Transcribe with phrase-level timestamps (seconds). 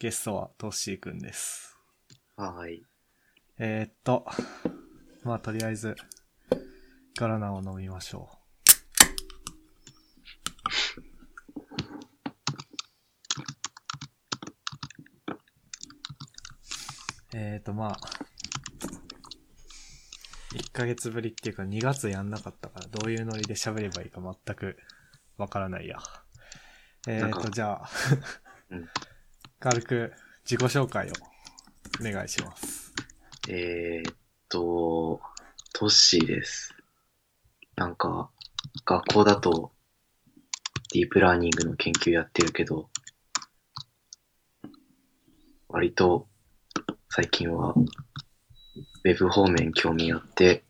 [0.00, 1.76] ゲストはトッシーくんです。
[2.36, 2.86] はーい。
[3.58, 4.24] えー、っと、
[5.24, 5.96] まあとりあえず、
[7.16, 8.38] ガラナを飲みましょう。
[17.34, 17.98] えー、っとまあ、
[20.54, 24.78] 1ヶ月ぶりっていうか2月やんなかったからどういうノリで喋ればいいか全く
[25.38, 25.98] わからないや。
[27.08, 27.90] えー、っなんかとじゃあ、
[28.70, 28.88] うん
[29.60, 30.12] 軽く
[30.44, 31.12] 自己紹介を
[32.00, 32.92] お願いします。
[33.48, 34.14] えー、っ
[34.48, 35.20] と、
[35.74, 36.76] トッシーです。
[37.74, 38.30] なんか、
[38.84, 39.72] 学校だと、
[40.92, 42.88] ディープラーニングの研究やってるけど、
[45.68, 46.28] 割と、
[47.10, 50.62] 最近は、ウェブ方面興味あって、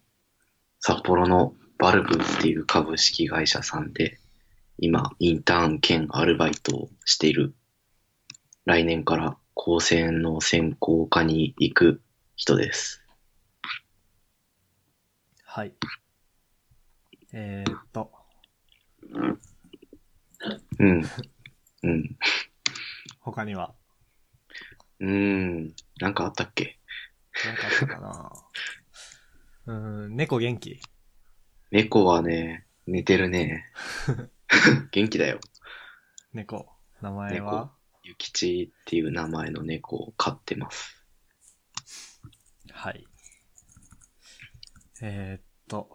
[0.81, 4.19] 札幌のバルブっていう株式会社さんで、
[4.79, 7.55] 今、インターン兼アルバイトをしている。
[8.69, 12.03] 来年から高専の専攻科に行く
[12.37, 13.03] 人です。
[15.43, 15.73] はい。
[17.33, 18.13] えー、っと、
[20.79, 21.03] うん。
[21.83, 22.19] うん。
[23.21, 23.73] 他には？
[25.01, 25.75] うーん。
[25.99, 26.79] なんかあったっけ？
[27.47, 28.33] 何かあったかな？
[29.73, 30.79] うーん、猫元気？
[31.71, 33.65] 猫はね、寝てるね。
[34.93, 35.41] 元気だよ。
[36.35, 36.69] 猫。
[37.01, 37.73] 名前は？
[38.09, 41.05] ゆきちっていう名前の猫を飼ってます。
[42.73, 43.07] はい。
[45.03, 45.91] えー、っと、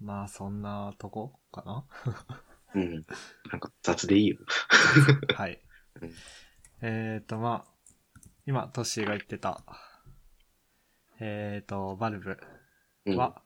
[0.00, 1.84] まあそんなとこかな？
[2.74, 3.06] うん。
[3.48, 4.38] なんか雑でいいよ。
[5.36, 5.60] はい
[6.02, 6.12] うん。
[6.80, 9.62] えー、っと、まあ、今、トッシーが言ってた、
[11.20, 12.36] えー、っと、バルブ
[13.06, 13.16] うん。
[13.16, 13.40] は、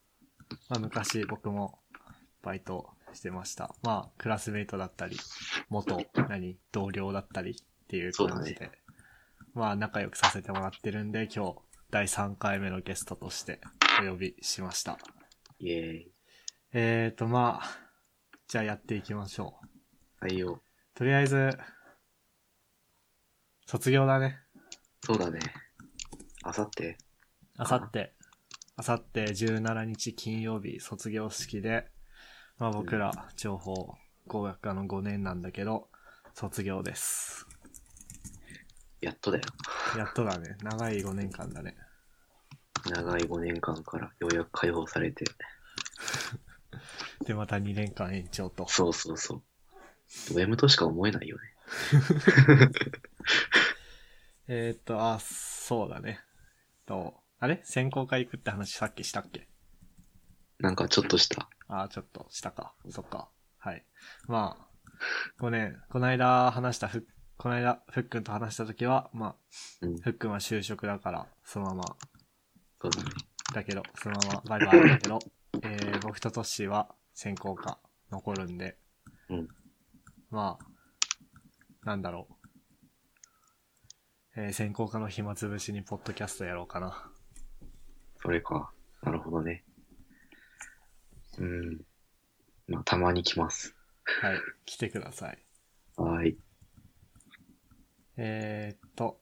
[0.71, 1.83] まあ昔僕も
[2.41, 3.75] バイトしてました。
[3.83, 5.17] まあクラスメイトだったり、
[5.69, 7.55] 元、何、同僚だったりっ
[7.89, 8.71] ていう感じで、
[9.55, 11.57] まあ仲良くさせてもらってるんで今日
[11.91, 13.61] 第3回目のゲストとして
[14.03, 14.99] お呼びしました。
[15.59, 16.13] イェーイ。
[16.73, 17.81] えーとまあ、
[18.47, 19.59] じゃあやっていきましょ
[20.21, 20.25] う。
[20.27, 20.63] はいよ。
[20.95, 21.59] とりあえず、
[23.67, 24.39] 卒業だね。
[25.05, 25.39] そうだね。
[26.43, 26.99] あさって。
[27.57, 28.13] あさって、
[28.77, 31.89] あさって17日金曜日卒業式で、
[32.59, 33.95] まあ僕ら情報
[34.27, 35.89] 工学科の5年なんだけど、
[36.35, 37.47] 卒業です。
[39.01, 39.45] やっとだよ。
[39.97, 40.57] やっとだね。
[40.63, 41.77] 長い5年間だね。
[42.91, 45.25] 長い5年間からようやく解放されて。
[47.25, 48.67] で、また2年間延長と。
[48.69, 49.43] そうそうそう。
[50.35, 51.43] ド M としか思えないよね。
[54.49, 56.21] えーっと、あ、そうだね。
[56.87, 57.61] と、あれ？
[57.65, 59.47] 専攻科行くって話さっきしたっけ？
[60.61, 61.49] なんかちょっとした。
[61.69, 62.73] あ、ちょっとしたか。
[62.91, 63.29] そっか。
[63.59, 63.85] はい。
[64.27, 69.37] まあ、5年、この間話したふ、この間、ふっくんと話した時は、まあ、
[69.83, 69.99] うん。
[69.99, 71.85] ふっくんは就職だから、そのまま
[72.81, 73.11] そうだね。
[73.55, 75.19] だけど、そのままバイバイだけど、
[75.63, 77.79] えー、僕とトッシーは専攻科
[78.11, 78.79] 残るんで、
[79.29, 79.49] うん。
[80.31, 82.35] まあ、なんだろう。
[84.41, 87.11] えー、専攻科の暇つぶしにポッドキャストやろうかな。
[88.23, 88.73] それか。
[89.03, 89.65] なるほどね。
[91.39, 91.81] うん。
[92.67, 93.75] まあ、たまに来ます。
[94.21, 95.39] はい、来てください。
[95.97, 96.39] はーい。
[98.17, 99.21] えー、っと、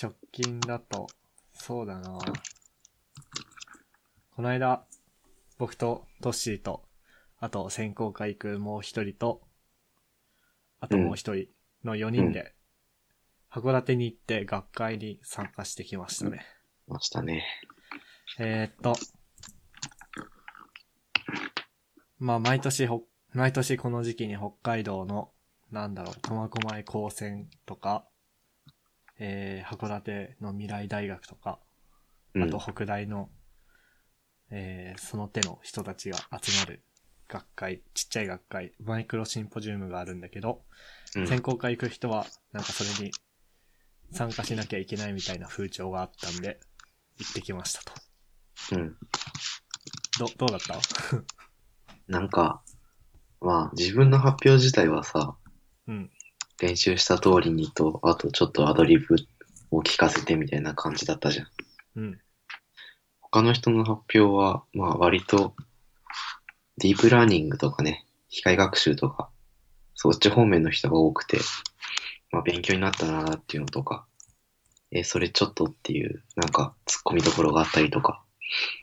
[0.00, 1.06] 直近だと、
[1.52, 2.18] そうだな
[4.34, 4.84] この間、
[5.58, 6.84] 僕とトッシーと、
[7.38, 9.42] あと専攻科行くもう一人と、
[10.80, 11.48] あともう一人
[11.84, 12.54] の4人で、
[13.50, 16.46] 函館に行って学会に参加してきましたね。
[16.88, 17.44] ましたね。
[18.38, 18.94] えー、っと、
[22.18, 25.30] まあ、毎年ほ、毎年この時期に北海道の、
[25.70, 28.06] なんだろう、苫小牧高専とか、
[29.18, 31.58] えー、函館の未来大学とか、
[32.34, 32.42] うん。
[32.44, 33.30] あと北大の、
[34.50, 36.82] えー、その手の人たちが集まる
[37.28, 40.62] 学会、ちっちゃい学会、マイクロシンポジウムがあるんだけど、
[41.16, 43.12] うん専攻科行く人は、なんかそれに
[44.12, 46.60] 参加しなきゃいけないみたいな風潮があったんで、
[47.18, 48.09] 行ってきましたと。
[48.72, 48.96] うん。
[50.18, 50.78] ど、どうだった？
[52.08, 52.62] なんか、
[53.40, 55.36] まあ、自分の発表自体はさ、
[55.86, 56.10] うん。
[56.60, 59.16] 練習した通りにと、あとちょっとアドリブ
[59.70, 61.48] を聞かせてみたいな感じだったじゃん。
[61.96, 62.20] うん。
[63.20, 65.54] 他の人の発表は、まあ割と、
[66.76, 69.30] ディープラーニングとかね、機械学習とか、
[69.94, 71.38] そっち方面の人が多くて、
[72.30, 74.06] まあ勉強になったなっていうのとか、
[74.90, 78.22] え、それちょっとっていう、なんか突っ込みどころがあったりとか、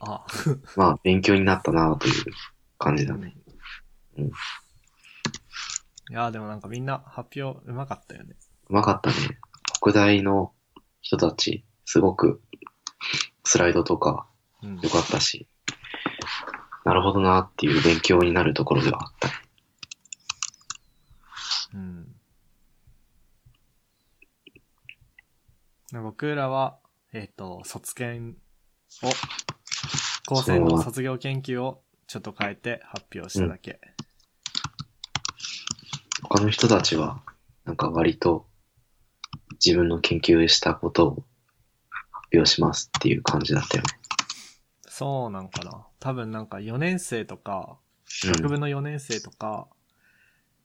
[0.01, 0.25] あ、
[0.75, 2.25] まあ勉強になったなという
[2.77, 3.35] 感じだね。
[4.17, 4.25] うん。
[4.27, 4.31] い
[6.09, 8.35] やーでもなんかみんな発表うまかったよね。
[8.69, 9.39] うまかったね。
[9.81, 10.53] 北大の
[11.01, 12.41] 人たち、すごく、
[13.43, 14.27] スライドとか
[14.63, 14.89] うん良。
[14.89, 15.47] かったし、
[16.83, 19.33] なるほどなっていう勉強になるところではあったね。
[21.73, 21.77] う
[25.99, 26.03] ん。
[26.03, 26.79] 僕らは、
[27.13, 28.37] えっ、と、卒検
[29.03, 29.09] を、
[30.27, 33.79] 高専の卒業研究をちょっと変えて発表しただけ。
[36.21, 37.21] 他の人たちは、
[37.63, 38.45] なんか割と、
[39.65, 41.11] 自分の研究したことを
[42.11, 43.89] 発表しますっていう感じだったよね。
[44.89, 45.87] そうなんかな。
[46.01, 47.77] 多分なんか4年生とか、
[48.25, 49.67] うん学部の4年生とか、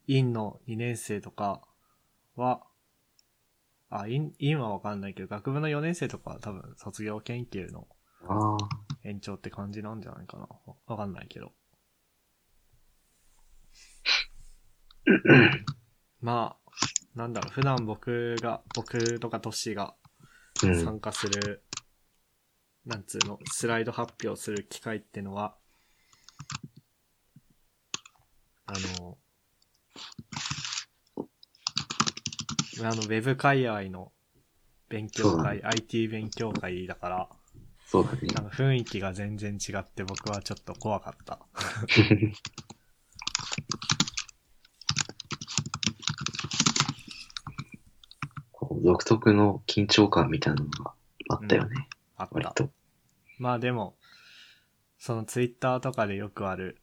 [0.07, 1.61] 院の2年生とか
[2.35, 2.63] は、
[3.89, 7.87] あ、院、院はわかんないけど、学部の4年生とかは多分卒業研究の
[8.27, 8.57] ああ、
[9.03, 10.43] 延長って感じなんじゃないかな。
[10.65, 11.51] わわかんないけど。
[16.21, 16.71] まあ、
[17.15, 19.95] なんだろう、普段僕が、僕とかトッシーが
[20.63, 20.75] うん。
[20.83, 21.63] 参加する、
[22.85, 25.55] なんつうの、スライド発表する機会ってのは、
[28.65, 29.17] あの、
[32.79, 34.11] あの、ウェブ界隈の
[34.89, 37.29] 勉強会、IT 勉強会だから、
[37.93, 38.21] そうだね。
[38.33, 41.37] なんか雰囲気が全然違って僕はちょっと怖かった。
[48.51, 50.95] こう独特の緊張感みたいなのが
[51.29, 51.87] あったよね。
[52.17, 52.33] あった。
[52.33, 52.71] 割と。
[53.37, 53.95] まあでも、
[54.97, 56.81] そのツイッターとかでよくある、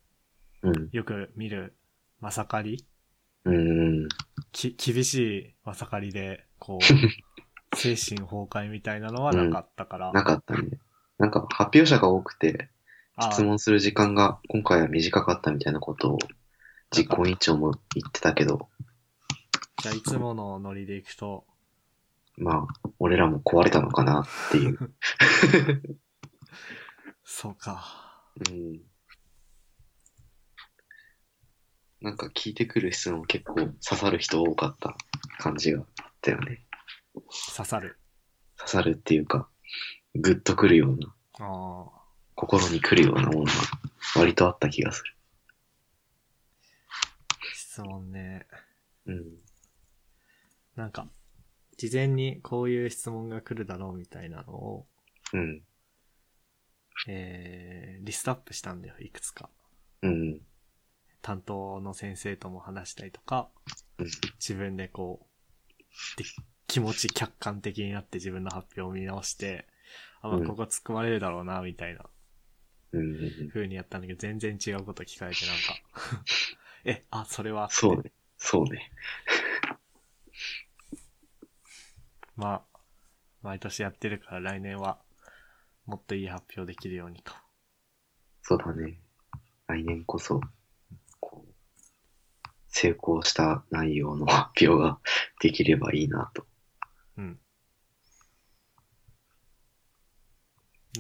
[0.62, 0.90] うん。
[0.92, 1.74] よく見る、
[2.20, 2.86] まさかり
[3.46, 4.06] うん。
[4.52, 6.82] き、厳しいまさかりで、こう、
[7.76, 10.12] 精神崩壊みたいなのはなかったから。
[10.12, 10.78] なかったね。
[11.20, 12.70] なんか発表者が多くて、
[13.14, 16.18] あ質問する時間が今回は短かったみたいなことを
[16.90, 18.70] 実行委員長も言ってたけど、
[19.82, 21.44] じゃあいつものノリでいくと、
[22.38, 24.94] まあ、俺らも壊れたのかなっていう。
[27.22, 28.24] そうか。
[28.48, 28.80] うん。
[32.00, 34.96] なんか聞いてくる質問結構刺さる人多かった
[35.38, 35.86] 感じがあっ
[36.22, 36.64] たよね。
[37.56, 37.98] 刺さる。
[38.56, 39.50] 刺さるっていうか、
[40.14, 41.14] グッとくるような、
[41.46, 42.00] ああ。
[42.34, 43.52] 心にくるようなものが
[44.16, 45.14] 割とあった気がする。
[47.54, 48.46] 質問ね。
[49.06, 49.24] うん。
[50.74, 51.08] なんか、
[51.76, 54.86] 事前にこういう質問が来るだろうみたいなのを、
[55.32, 55.62] うん。
[57.08, 59.48] えー、リストアップしたんだよ、いくつか。
[60.02, 60.40] うん。
[61.22, 63.48] 担当の先生とも話したりとか、
[63.98, 64.06] うん
[64.38, 66.24] 自分でこう、で
[66.66, 69.66] 気持ち客観的になって自分の発表を見直して、
[70.20, 72.04] あ、まあ、うんここ突っ込まれるだろうな、みたいな。
[73.52, 75.76] 風にやったんだけど、全然違うこと聞かれてなんか、
[76.84, 78.12] え、あ、それはそうね。
[78.36, 78.90] そうね。
[82.36, 82.78] まあ、
[83.42, 84.98] 毎年やってるから来年は、
[85.86, 87.32] もっといい発表できるようにと。
[88.42, 89.00] そうだね。
[89.66, 90.40] 来年こそ、
[91.20, 91.54] こう、
[92.68, 94.98] 成功した内容の発表が
[95.40, 96.46] できればいいなと。
[97.18, 97.40] うん。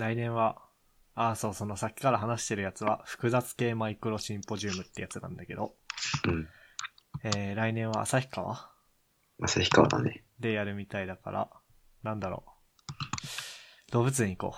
[0.00, 0.56] 来年は、
[1.14, 5.74] あ、そう、そのさっきから話してるやつは、複雑系マイクロシンポジウムってやつなんだけど、
[6.26, 6.48] うん。
[7.22, 8.70] えー、来年は旭川？
[9.42, 10.24] 旭川だね。
[10.38, 11.50] でやるみたいだから、
[12.02, 13.92] なんだろう。
[13.92, 14.56] 動物園行こ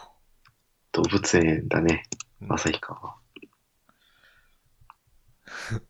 [0.92, 2.04] 動物園だね。
[2.40, 2.44] う。
[2.44, 3.16] うん旭川。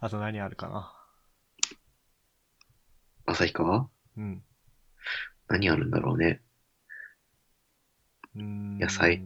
[0.00, 0.92] あと何あるかな？
[3.26, 3.88] 旭川？
[4.16, 4.42] うん。
[5.46, 6.42] 何あるんだろうね。
[8.36, 9.22] うーん野菜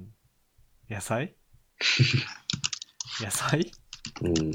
[0.88, 1.34] 野菜？
[3.22, 3.72] 野菜？
[4.22, 4.52] うん。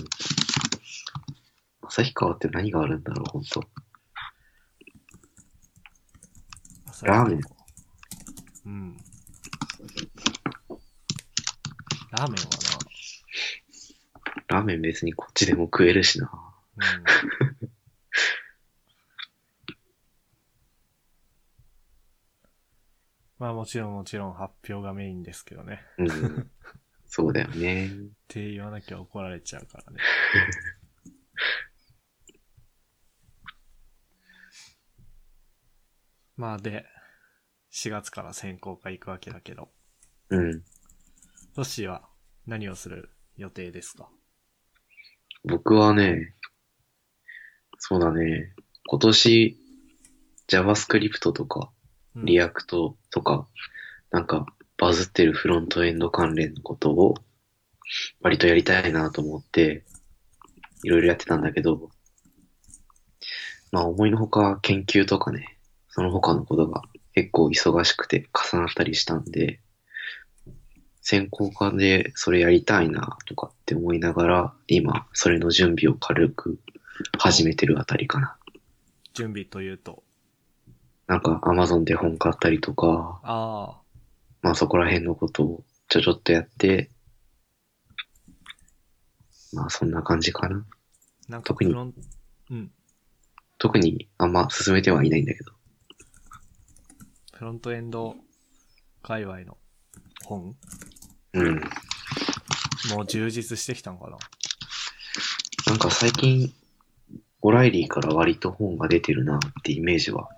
[1.84, 3.64] 旭川って何があるんだろう、ほんと。
[7.04, 7.42] ラーメン
[8.66, 8.98] うん。
[12.12, 12.50] ラーメンは
[14.48, 16.26] ラーメン別にこっちでも食えるしな。
[16.76, 16.86] な、
[17.62, 17.70] うん。
[23.40, 25.84] まあもちろんもちろん発表がメインですけどね。
[25.98, 26.52] うん。
[27.06, 27.88] そうだよね。
[27.88, 27.92] っ
[28.28, 30.00] て言わなきゃ怒られちゃうからね。
[36.36, 36.86] まあで、
[37.74, 39.70] 4月から専攻科行くわけだけど、
[40.30, 40.62] うん。
[41.56, 42.08] トッシーは
[42.46, 44.10] 何をする予定ですか？
[45.44, 46.36] 僕はね、
[47.80, 48.54] そうだね。
[48.86, 49.58] 今年、
[50.48, 51.72] JavaScript とか、
[52.24, 53.48] React とか、
[54.12, 54.46] なんか、
[54.78, 57.16] バズってるフロントエンド関連のことを、
[58.22, 59.84] 割とやりたいなと思って、
[60.84, 61.90] いろいろやってたんだけど、
[63.72, 65.58] まあ思いのほか研究とかね、
[65.90, 66.84] その他のことが
[67.14, 69.60] 結構忙しくて重なったりしたんで、
[71.02, 76.60] 専攻科でそれやりたいなとかって思いながら、今それの準備を軽く
[77.18, 78.38] 始めてるあたりかな。
[79.14, 80.04] 準備というと。
[81.08, 83.82] なんか Amazon で本買ったりとか、ああ、
[84.42, 86.92] まあそこら辺のことをちょちょっとやって、
[89.54, 90.66] まあそんな感じかな。
[91.30, 92.72] なんか特にうん。
[93.58, 95.52] 特にあんま進めてはいないんだけど。
[97.34, 98.16] フロントエンド
[99.02, 99.58] 界隈の
[100.26, 100.56] 本？
[101.34, 101.62] うん。
[102.90, 104.18] もう充実してきたのかな？
[105.68, 106.54] なんか最近、
[107.42, 110.30] オライリーから割と本が出てるなってイメージは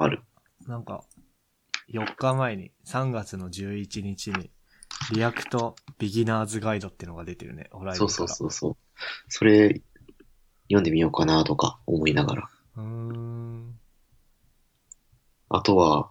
[0.00, 0.22] あ、ある。
[0.66, 1.04] なんか、
[1.92, 4.50] 4日前に、3月の11日に、
[5.12, 8.16] React Beginner's Guide ってのが出てるね、オライリーから。
[8.16, 8.76] そうそうそう。
[9.28, 9.82] それ、
[10.64, 12.50] 読んでみようかなとか思いながら。
[12.76, 13.78] うーん。
[15.48, 16.10] あとは、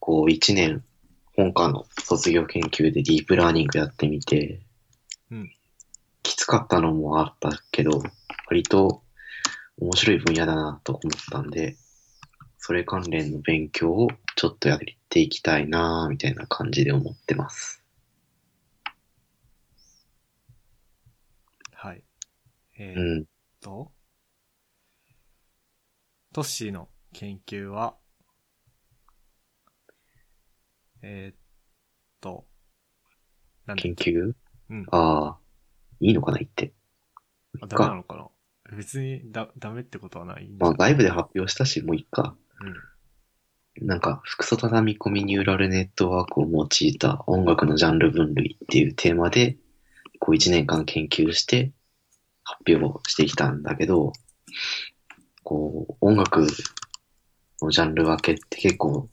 [0.00, 0.84] こう一年、
[1.36, 4.60] 本科の卒業研究でディープラーニングやってみて、
[5.30, 5.52] うん
[6.24, 8.02] きつかったのもあったけど、
[8.48, 9.02] 割と
[9.78, 11.76] 面白い分野だなと思ったんで、
[12.68, 17.82] それ関連の勉強をちょっとやっていきたいなみたいな感じで思ってます。
[21.72, 22.04] はい。
[22.78, 23.24] えうーっん。
[23.62, 23.90] と、
[26.34, 27.96] トッシーの研究は、
[31.00, 31.36] えーっ
[32.20, 32.44] と、
[33.78, 34.34] 研究？
[34.68, 34.86] うん。
[34.90, 35.38] ああ、
[36.00, 36.74] いいのかな言って。
[37.62, 38.76] あ、ダメなのかな？
[38.76, 42.36] 別にだ、ダメってことはないまあ外部で発表したし、もういいか。
[42.60, 43.86] うん。
[43.86, 49.56] なんか、複素畳み込みニューラルネットワークを用いた音楽のジャンル分類っていうテーマで、
[50.18, 51.70] こう一年間研究して
[52.42, 54.12] 発表をしてきたんだけど、
[55.44, 56.46] こう、音楽
[57.62, 59.08] のジャンル分けって結構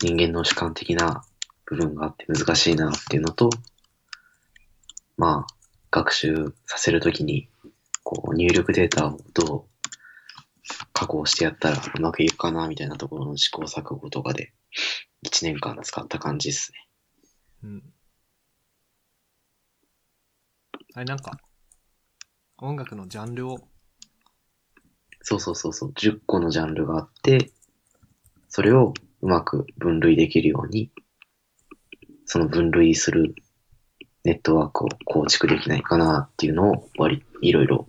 [0.00, 1.24] 人間の主観的な
[1.66, 3.50] 部分があって難しいなっていうのと、
[5.16, 5.54] まあ、
[5.90, 7.48] 学習させるときに、
[8.02, 9.71] こう、入力データをどう
[10.92, 14.52] 加工してやったらうまくいくかなみたいなところの試行錯誤とかで
[15.24, 16.88] 1年間使った感じですね。
[17.64, 17.82] うん。
[20.94, 21.38] あれ、なんか、
[22.58, 23.58] 音楽のジャンルを、
[25.22, 25.92] そうそうそうそう。
[25.92, 27.52] 10個のジャンルがあって、
[28.48, 30.90] それをうまく分類できるように、
[32.26, 33.34] その分類する
[34.24, 37.88] ネットワークを構築できないかなっていうのを割り、いろいろ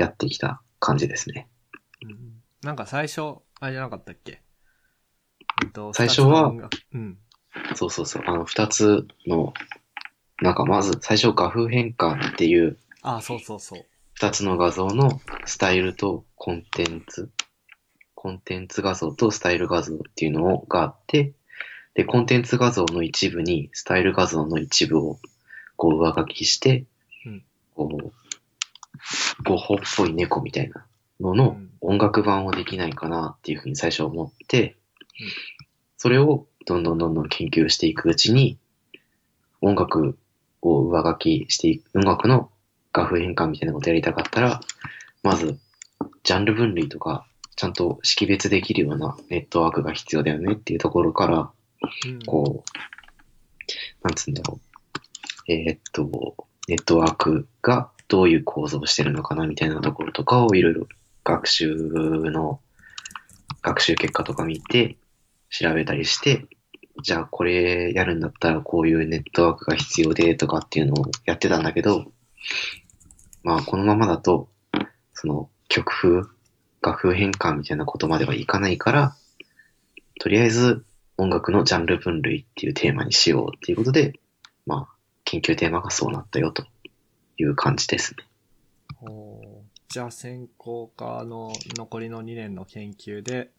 [0.00, 1.48] やってきた感じですね。
[2.02, 4.42] うん、なんか最初、あれじゃなかったっけ？
[5.62, 6.52] えっと最初は
[6.94, 7.18] うん。
[7.74, 8.22] そうそうそう。
[8.26, 9.52] あの、二つの、
[10.40, 13.84] なんかまず最初画風変換っていうあ、そうそうそう。
[14.14, 17.30] 二つの画像のスタイルとコンテンツ、
[18.14, 21.32] コンテンツ画像とスタイル画像っていうのがあって、
[21.94, 25.18] で、コンテンツ画像の一部にスタイル画像の一部を
[25.76, 26.84] こう上書きして、
[27.26, 27.42] うん
[27.74, 28.12] こう、
[29.44, 30.86] ゴッホっぽい猫みたいな
[31.20, 31.70] ののうん。
[31.82, 34.76] 音楽版をできないかなっていうふうに最初思って
[35.18, 35.26] うん、
[35.96, 38.58] それをどんどんどんどん研究していくうちに、
[39.60, 40.18] 音楽
[40.62, 42.50] を上書きしていく、音楽の
[42.92, 44.60] 画風変換みたいなことやりたかったら、
[45.22, 45.58] まず、
[46.22, 47.26] ジャンル分類とか、
[47.56, 51.50] ちゃんと識別できるようなネットワークが必要だよねっていうところから、
[52.06, 54.58] うん、こう、なんつうんだろ
[55.46, 55.52] う。
[55.52, 56.36] えーっと、
[56.68, 60.88] ネットワークがどういう構造をしてるのかなみたいなところとかをいろいろ
[61.24, 62.60] 学習の、
[63.62, 64.96] 学習結果とか見て、
[65.48, 66.46] 調べたりして、
[67.02, 72.04] じゃあこれやるんだったらこういうネットワークが必要でとかっていうのをやってたんだけど、
[73.44, 74.48] まあこのままだと、
[75.14, 76.28] その曲風、
[76.82, 79.16] 楽風変換みたいなことまではいかないから、
[80.18, 80.84] とりあえず
[81.16, 84.14] 音楽のジャンル分類っていうテーマにしようっていうことで、
[84.66, 86.64] まあ研究テーマがそうなったよと。
[87.40, 88.24] いう感じですね。
[89.02, 93.50] おーじゃあ専攻科の残りの2年の研究で、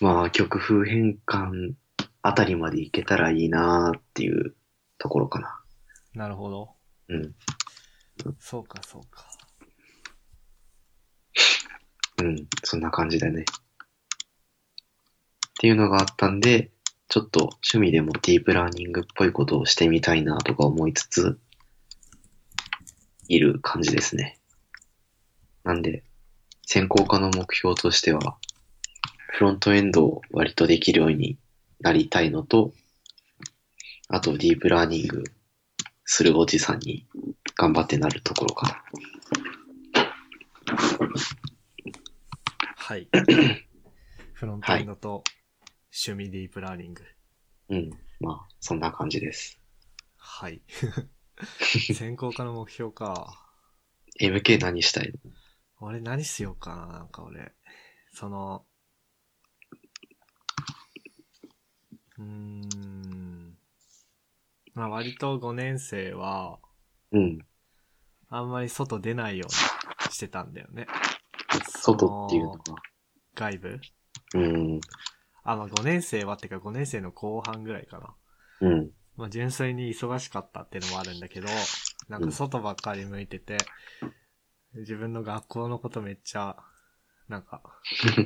[0.00, 1.74] まあ曲風変換
[2.22, 4.56] あたりまでいけたらいいなっていう
[4.98, 5.60] ところかな。
[6.14, 6.70] なるほど。
[7.08, 7.34] うん。
[8.40, 9.24] そうか、そうか。
[12.18, 12.48] うん。
[12.64, 13.42] そんな感じだね。
[13.42, 13.44] っ
[15.60, 16.72] ていうのがあったんで、
[17.08, 21.38] ちょっと趣味でもディープラーニングっぽいことをしてみたいなとか思いつつ、
[23.30, 24.38] いる感じですね。
[25.62, 26.02] なんで、
[26.66, 28.36] 専攻科の目標としては、
[29.28, 31.38] フロントエンドを割とできるように
[31.78, 32.72] なりたいのと、
[34.08, 35.22] あとディープラーニング
[36.04, 37.06] するおじさんに
[37.54, 38.84] 頑張ってなるところかな。
[42.74, 43.08] はい。
[44.34, 45.22] フロントエンドと
[46.06, 47.04] 趣味ディープラーニング。
[47.68, 47.90] うん。
[48.18, 49.60] まあ、そんな感じです。
[50.16, 50.60] はい。
[51.94, 53.46] 専攻科の目標か。
[54.20, 55.18] MK 何したいの？
[55.80, 57.52] 俺何しようかな、なんか俺。
[58.12, 58.66] その、
[62.18, 63.56] うーん。
[64.74, 66.58] まあ割と5年生は、
[67.12, 67.38] うん。
[68.28, 70.86] あんまり外出ないようにしてたんだよね。
[71.66, 72.58] 外っていうのは。
[73.34, 73.80] 外部？
[74.34, 74.80] うん。
[75.42, 78.14] あ、まあ5年生はってか5年生の後半ぐらいかな。
[78.68, 78.90] うん。
[79.20, 81.48] まあ純粋に忙しかったっていうのもあるんだけど、
[82.08, 83.58] なんか外ばっかり向いてて、
[84.74, 86.56] 自分の学校のことめっちゃ、
[87.28, 87.62] なんか、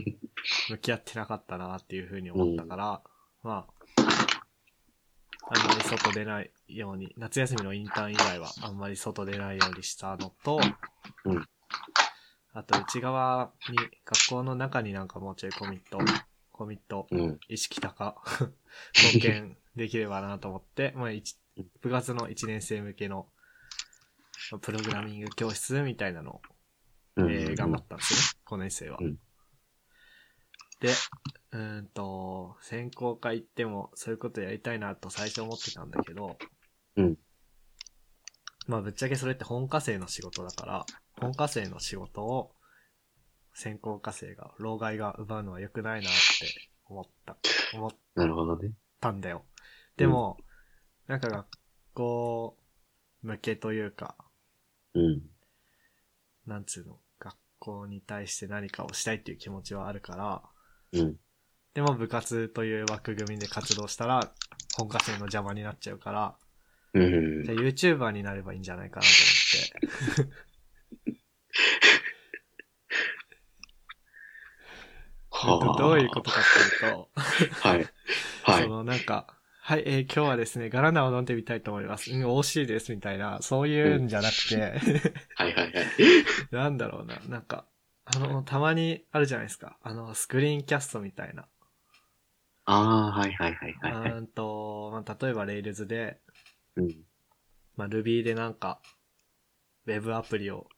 [0.70, 3.02] 向き合ってなかったなっていうふうに思ったから、
[3.42, 3.66] ま
[3.98, 4.02] あ、
[5.50, 10.60] あんまり外出ないように、夏休みのインターン以外はあんまり外出ないようにしたのと、
[11.24, 11.48] うん。
[12.52, 15.98] あと内側に、学校の中になんかもうちょいコミット、
[16.52, 17.40] コミット、うん。
[17.48, 18.22] 意識高、
[18.94, 21.36] 貢献できればなと思って、まあ、一
[21.80, 23.28] 部活の1年生向けの、
[24.50, 26.42] まあプログラミング教室みたいなのを、
[27.16, 27.30] うん。
[27.32, 28.98] えー頑張ったんですよね、5年生は。
[29.00, 29.16] うん
[30.80, 30.90] で、
[31.52, 36.36] うーんと、専攻科行ってもそういうことやりたいなと最初思ってたんだけど、
[36.96, 37.16] うん
[38.66, 40.86] まあぶっちゃけそれって本科生の仕事だから、
[41.20, 42.52] 本科生の仕事を
[43.54, 47.36] 専攻科生が、老害が奪うのは良くないなって思った、
[47.74, 48.72] 思 っなるほどね。
[49.00, 49.46] たんだよ。
[49.96, 50.38] でも、
[51.06, 51.46] なんか学
[51.94, 52.58] 校
[53.22, 54.16] 向けというか、
[54.94, 55.22] うん。
[56.46, 60.42] なんつうの、学校に対して何かをしたいっていう気持ちはあるから、
[60.92, 61.12] うん。
[61.12, 61.18] で
[61.74, 64.32] でも部活という枠組みで活動したら、
[64.76, 66.36] 本科生の邪魔になっちゃうから、
[66.94, 69.08] うんじゃあ YouTuber になればいいんじゃないかなと
[70.22, 70.34] 思って。
[75.30, 76.44] はあどういうことかっ
[76.80, 77.10] ていうと、
[77.60, 77.88] はい。
[78.44, 78.62] はい。
[78.62, 79.26] そのなんか、
[79.66, 82.12] はい、えー今日はですね、ガラナを飲んでみたいと思います。
[82.12, 84.56] うん、美味しいです、みたいな、そういうんじゃなくて、
[85.36, 85.86] はいはいはい。
[86.52, 87.64] なんだろうな、なんか、
[88.04, 89.78] あの、たまにあるじゃないですか。
[89.80, 91.48] あの、スクリーンキャストみたいな。
[92.66, 94.10] ああ、はいはいはいはいはい。
[94.10, 96.20] うーんと、まあ、例えば Rails で、
[96.76, 96.88] うん。
[97.76, 98.82] まあ、Ruby でなんか、
[99.86, 100.68] ウェブアプリを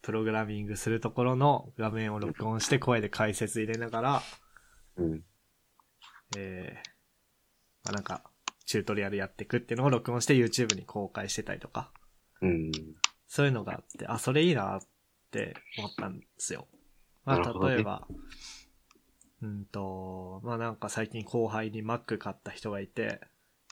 [0.00, 4.22] プログラミングするところの画面を録音して声で解説入れながら、
[4.96, 5.22] うん。
[6.38, 6.93] えー、
[7.84, 8.22] まあ、なんか、
[8.66, 11.92] チュートリアルやっていくっていうのを録音して YouTube に公開してたりとか、
[12.40, 12.72] うん。
[13.28, 14.80] そういうのがあって、あ、それいいなっ
[15.30, 16.66] て思ったんですよ。
[17.24, 18.06] まあ、例えば、
[19.42, 23.20] うんと、まあなんか最近後輩に Mac 買った人がいて、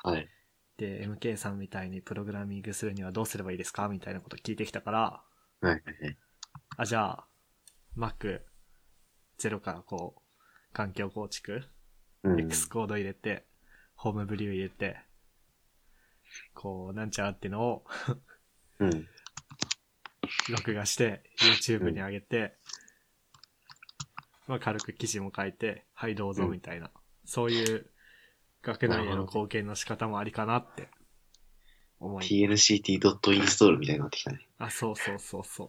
[0.02, 0.28] はい。
[0.76, 3.88] で、MK さんみたいにプログラミングするにはどうすればいいですか？
[3.88, 5.22] みたいなこと聞いてきたから、は
[5.62, 6.18] いはいはい。
[6.76, 7.26] あ、じゃあ、
[7.96, 8.40] Mac
[9.38, 11.62] ゼロからこう、環境構築、
[12.24, 12.40] うん。
[12.40, 13.46] X コード入れて、
[14.02, 14.96] ホームブリュー入れて、
[16.54, 17.84] こう、なんちゃらってのを
[18.80, 19.08] うん。
[20.50, 22.56] 録画して、YouTube に上げて、
[24.48, 26.90] まあ軽く記事も書いて、はいどうぞみたいな、
[27.24, 27.86] そういう
[28.60, 30.88] 学内への貢献の仕方もありかなって
[32.00, 32.24] 思い。
[32.24, 34.40] tnct.install みたいになってきたね。
[34.58, 35.66] あ、そうそうそうそう。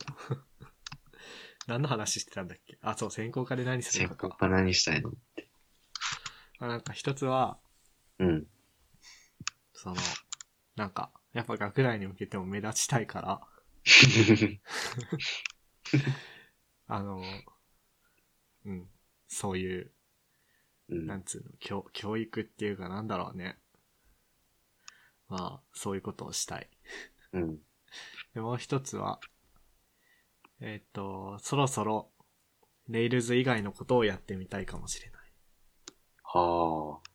[1.68, 2.80] 何の話してたんだっけ？
[2.82, 4.30] あ、そう、専攻科で何する専のか。
[4.30, 5.12] 攻か何したいの
[6.58, 7.60] あなんか一つは、
[8.24, 8.48] うん。
[9.74, 9.96] その、
[10.76, 13.42] なんか、やっぱ学内に向けても目立ちたいから、
[16.88, 17.22] あの、
[18.66, 18.90] うん、
[19.28, 19.92] そういう、
[20.90, 23.58] うんなんつうの、教、教育っていうかなんだろうね。
[25.28, 26.70] まあ、そういうことをしたい。
[27.34, 27.58] うん。
[28.34, 29.20] で、もう一つは、
[30.60, 32.12] えっ、と、そろそろ、
[32.88, 35.22] レイルズ以外のことをやってみたいかもしれない。
[36.24, 37.13] はあ。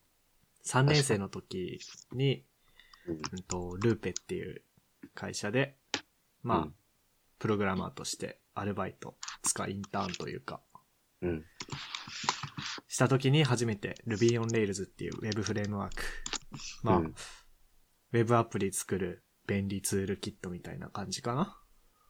[0.68, 1.80] 3年生の時
[2.12, 2.44] に、
[3.06, 3.14] うん。
[3.14, 4.62] うんと、ルーペっていう
[5.14, 5.76] 会社で、
[6.42, 6.74] まあ、うん
[7.40, 10.60] プログラマーとしてアルバイト、つかインターンというか、
[11.22, 11.44] うん。
[12.88, 16.02] した時に初めて Ruby on Rails っていうウェブフレームワーク。
[16.82, 21.62] まあ、うんウェブアプリ作る便利ツールキットみたいな感じかな？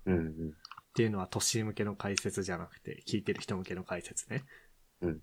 [0.07, 0.29] うん。
[0.29, 0.33] っ
[0.95, 4.47] ていうのはトッシー向けの解説じゃなくて、聞いてる人向けの解説ね。
[5.03, 5.21] うん。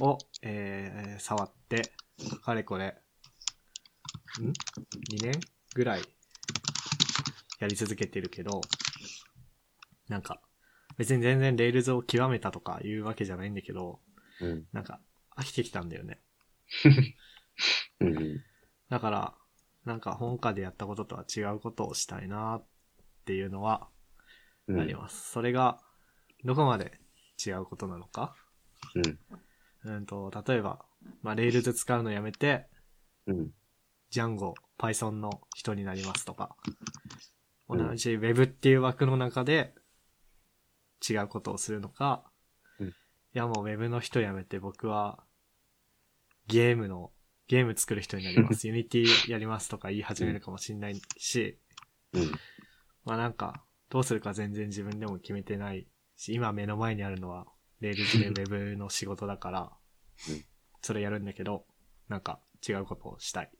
[0.00, 1.92] を、えー、触って、
[2.42, 2.86] かれこれ、
[4.40, 4.46] ん
[5.12, 5.40] ?2 年
[5.74, 6.02] ぐらい
[7.58, 8.60] やり続けてるけど、
[10.08, 10.40] なんか、
[10.96, 14.00] 別に全然 Rails を極めたとかいうわけじゃないんだけど、
[14.40, 14.66] うん。
[14.72, 15.00] なんか、
[15.36, 16.20] 飽きてきたんだよね。
[18.00, 18.44] うん。
[18.88, 19.34] だから、
[19.84, 22.66] なんか本科でやったこととは違うことをしたいなっ
[23.24, 23.88] ていうのは
[24.66, 24.80] うん。
[24.80, 25.30] あります。
[25.30, 25.80] それが、
[26.44, 26.98] どこまで
[27.44, 28.34] 違うことなのか？
[28.94, 29.18] うん。
[29.84, 30.84] うんと、例えば、
[31.22, 32.66] まあ、Rails 使うのやめて、
[33.26, 33.50] うん。
[34.10, 36.56] Django、Python の人になりますとか、
[37.68, 37.96] 同うん。
[37.96, 39.74] じ Web っていう枠の中で
[41.08, 42.24] 違うことをするのか、
[42.78, 42.88] うん。
[42.88, 42.92] い
[43.32, 45.24] やもう Web の人辞めて僕は
[46.46, 47.10] ゲームの、
[47.46, 48.68] ゲーム作る人になります。
[48.68, 51.58] Unity やりますとか言い始めるかもしんないし、
[52.12, 52.32] うん。
[53.04, 55.86] まあなんか、どうするか全然自分でも決めてない
[56.16, 57.46] し、今目の前にあるのは
[57.80, 59.72] Rails で Web の仕事だから。
[60.28, 60.44] うん、
[60.84, 61.64] それやるんだけど、
[62.08, 63.50] なんか違うことをしたい。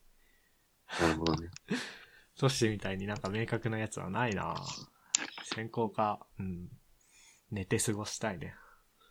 [1.01, 1.49] なるほどね。
[2.39, 4.55] トシみたいになんか明確なやつはないな
[5.43, 6.69] 専攻か、うん。
[7.51, 8.55] 寝て過ごしたいね。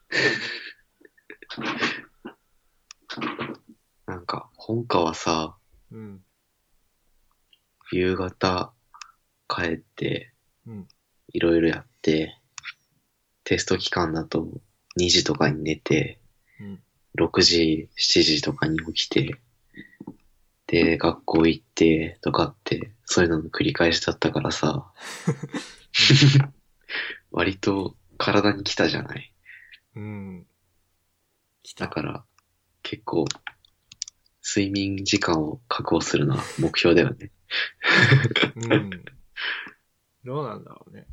[4.05, 5.57] なんか、本科はさ、
[5.89, 6.23] うん。
[7.91, 8.75] 夕方
[9.47, 10.35] 帰って、
[10.67, 10.87] うん。
[11.29, 12.39] いろいろやって、
[13.43, 14.47] テスト期間だと
[14.97, 16.19] 2時とかに寝て、
[16.59, 16.83] うん。
[17.15, 19.39] 6時、7時とかに起きて、
[20.67, 24.91] で、学校行って、とかって、そういうのの繰り返しだったからさ、
[27.31, 29.33] 割と体に来たじゃない
[29.95, 30.47] うん。
[31.61, 31.85] 来た。
[31.85, 32.25] だから、
[32.81, 33.25] 結構、
[34.43, 37.31] 睡眠時間を確保するのは目標だよね。
[38.55, 38.89] うん。
[40.25, 41.05] どうなんだろうね。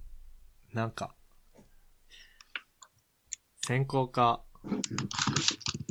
[0.72, 1.14] なんか、
[3.66, 4.42] 専攻科、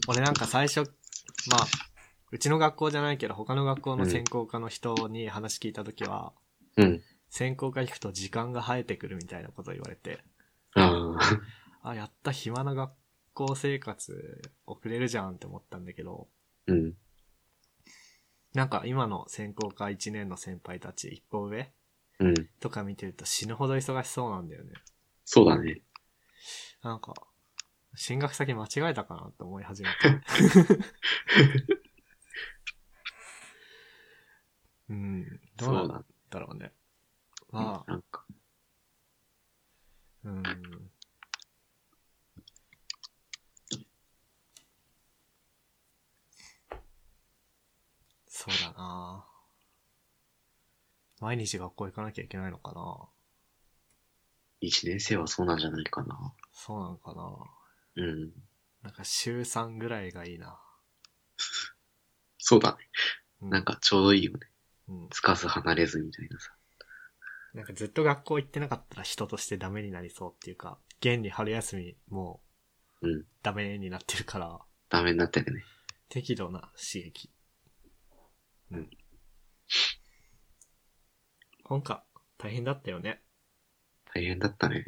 [0.08, 0.82] 俺なんか最初、
[1.49, 1.67] まあ、
[2.32, 6.34] うちの学校じゃないけど他の学校の専攻科の人に話聞いたときは、
[6.77, 7.01] うん。
[7.29, 10.19] 専攻科行くと時間が生えてくるみたいなこと言われて、
[10.75, 11.15] あ
[11.84, 12.91] あ、 あ、やった暇な学
[13.34, 16.27] 校生活送れるじゃんって思ったんだけど、
[16.67, 16.95] うん。
[18.53, 21.71] なんか今の専攻科1年の先輩たち一歩上
[22.19, 22.34] うん。
[22.60, 24.73] とか見てると死ぬほど忙しそうなんだよね。
[25.23, 25.82] そうだね。
[26.82, 27.13] なんか、
[27.95, 29.95] 進学先間違えたかなって思い始めて。
[34.89, 35.23] うん、
[35.56, 36.04] どうそなんだ。
[36.30, 36.73] だろうね。
[37.52, 38.25] まあ、なんか、
[40.23, 40.43] うん。
[48.28, 49.25] そうだな
[51.19, 53.10] 毎日学校行かなきゃいけないのかな
[54.62, 56.34] 一年生はそうなんじゃないかな。
[56.54, 57.58] そうなのかな
[57.99, 58.31] うん。
[58.81, 60.59] なんか週3ぐらいがいいな。
[62.38, 62.89] そうだね。
[63.41, 64.51] うなん、かちょうどいいよね。
[64.88, 65.09] うん。
[65.12, 66.55] つかず離れずみたいなさ。
[67.53, 72.41] なんかずっと学校行ってなかったら人としてダメになりそうっていうか、現に春休みも
[73.01, 73.12] うん。
[73.12, 74.59] うダメになってるから、
[74.89, 75.63] ダメになってるね。
[76.09, 77.31] 適度な刺激。
[78.71, 78.89] うん。
[81.63, 82.03] 本科、
[82.38, 83.23] 大変だったよね。
[84.13, 84.83] 大変だったね。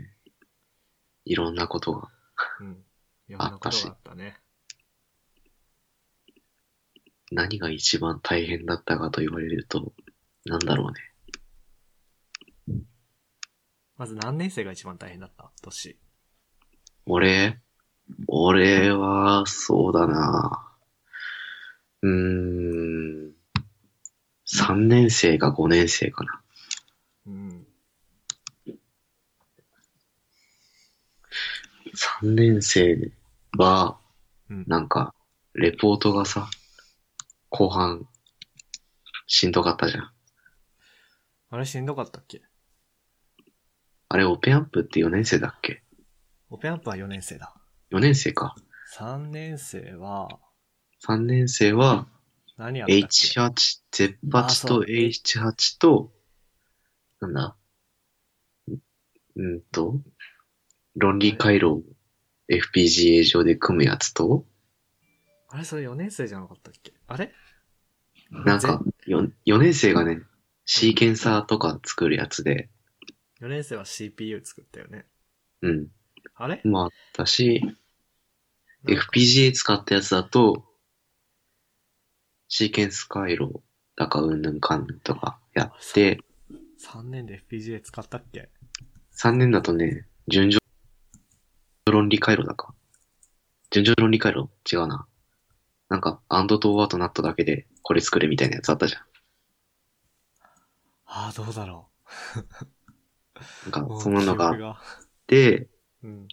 [1.26, 2.12] いろんなことが。
[2.60, 2.86] うん。
[3.32, 4.36] いろんなことがあったね。
[7.32, 9.94] 何が一番大変だったかと言われると、
[10.44, 10.92] なんだろう
[12.68, 12.84] ね。
[13.96, 15.50] まず何年生が一番大変だった？
[15.62, 15.98] 年。
[17.06, 17.62] 俺？
[18.28, 20.76] 俺は、そうだな。
[22.02, 22.12] うー
[23.30, 23.34] ん。
[24.46, 26.42] 3年生か5年生かな。
[27.28, 27.66] うん。
[32.22, 33.12] 3年生
[33.58, 34.00] は、
[34.50, 34.66] うん。
[34.68, 35.14] なんか、
[35.54, 36.50] レポートがさ、
[37.50, 38.08] 後半、
[39.28, 40.12] しんどかったじゃん。
[41.50, 42.42] あれしんどかったっけ？
[44.10, 45.84] あれ、オペアンプって4年生だっけ？
[46.50, 47.54] オペアンプは4年生だ。
[47.92, 48.56] ?4 年生か。
[48.98, 50.28] 3年生は、
[51.06, 52.08] 3年生は、
[52.58, 53.52] 何やったっけ？H8、
[53.92, 56.12] Z8 とあそう H8 と、
[57.22, 57.56] なんだ？
[58.70, 58.76] ん
[59.36, 60.02] うんと、
[60.96, 61.84] 論理回路を
[62.52, 64.46] FPGA 上で組むやつと、
[65.50, 66.94] あれそれ4年生じゃなかったっけ？
[67.08, 67.32] あれ？
[68.30, 70.22] なんか 4, 4年生がね、
[70.66, 72.70] シーケンサーとか作るやつで、
[73.42, 75.06] 4年生は CPU 作ったよね。
[75.62, 75.88] うん。
[76.36, 76.62] あれ？
[76.64, 77.62] もあったし、
[78.88, 80.66] FPGA 使ったやつだと、
[82.48, 83.62] シーケンス回路
[83.96, 86.20] だかうんぬんかんぬんとかやって、
[86.82, 88.50] 3年で FPGA 使ったっけ
[89.18, 90.61] ？3年だとね、順序論
[92.12, 92.74] 理回路だか。
[93.72, 94.50] 順序論理回路？
[94.72, 95.08] 違うな。
[95.90, 99.02] なんか、アンドとワーとナットだけでこれ作れみたいなやつあったじゃん。
[101.06, 101.90] ああ、どうだろ
[103.74, 103.90] なんう。
[103.96, 104.78] か、そんなのがあっ
[105.28, 105.68] て、
[106.04, 106.28] うん。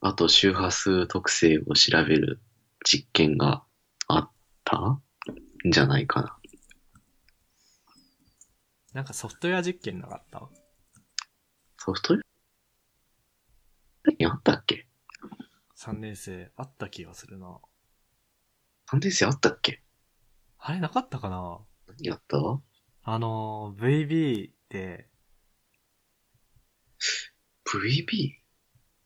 [0.00, 2.40] あと周波数特性を調べる
[2.84, 3.64] 実験が
[4.08, 4.30] あっ
[4.64, 4.78] た？
[4.78, 5.02] ん
[5.70, 6.36] じゃないかな。
[8.94, 10.48] なんかソフトウェア実験なかった？
[11.78, 12.20] ソフトウェ
[14.26, 14.86] アにあったっけ
[15.76, 17.58] ？3年生あった気がするな。
[18.90, 19.82] 3年生あったっけ？
[20.58, 21.58] あれなかったかな？
[21.88, 22.36] 何やった？
[23.04, 25.08] あの、VB で、
[27.66, 28.34] ?VB?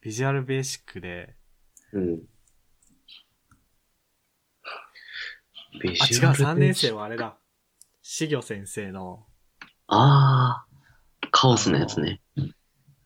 [0.02, 1.34] ビジュアルベーシックで、
[1.92, 2.18] うん。
[5.80, 7.38] ビあ、違う、ジュアル3年生はあれだ。
[8.02, 9.26] しぎょ先生の
[9.88, 12.20] あー、カオスのやつね。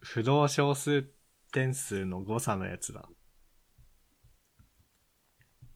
[0.00, 1.08] 不動小数
[1.50, 3.08] 点数の誤差のやつだ。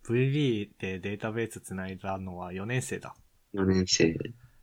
[0.07, 3.15] VB でデータベース繋いだのは4年生だ。
[3.55, 4.15] 4年生。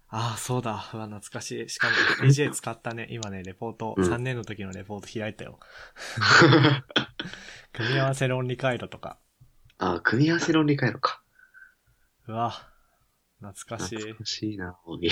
[0.08, 0.90] ああ、そうだ。
[0.94, 1.70] うわ、懐かしい。
[1.70, 3.08] しかも FPGA 使ったね。
[3.10, 5.60] 今ね、レポート、うん3年の時のレポート開いたよ。
[7.72, 9.20] 組み合わせ論理回路とか。
[9.78, 11.24] あー、組み合わせ論理回路か。
[12.28, 12.52] うわ、
[13.40, 13.96] 懐かしい。
[13.98, 15.10] 懐かしいな、おい。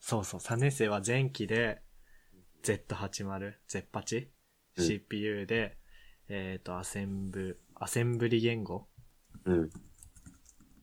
[0.00, 1.81] そうそう、3年生は前期で
[2.62, 4.28] Z80、Z8、
[4.76, 5.76] うん CPU で、
[6.28, 8.88] えっ、と、アセンブ、アセンブリ言語？
[9.44, 9.70] うん。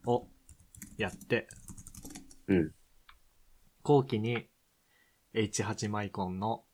[0.06, 0.28] を
[0.98, 1.48] やって、
[2.48, 2.72] うん。
[3.82, 4.48] 後期に
[5.34, 6.66] H8 マイコンの、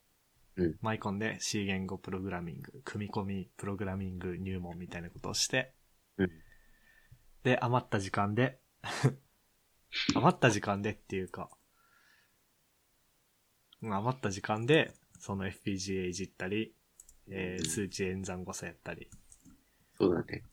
[0.57, 5.73] うんマイコンで C 言語プログラミング、組み込みプログラミング入門みたいなことをして、
[6.17, 6.31] うん。
[7.43, 8.59] で、余った時間で、
[10.15, 11.54] 余った時間でっていうか、うん
[13.93, 16.73] 余った時間で、その FPGA いじったり、
[17.29, 19.09] えーうん数値演算誤差やったり。
[19.97, 20.43] そうだね。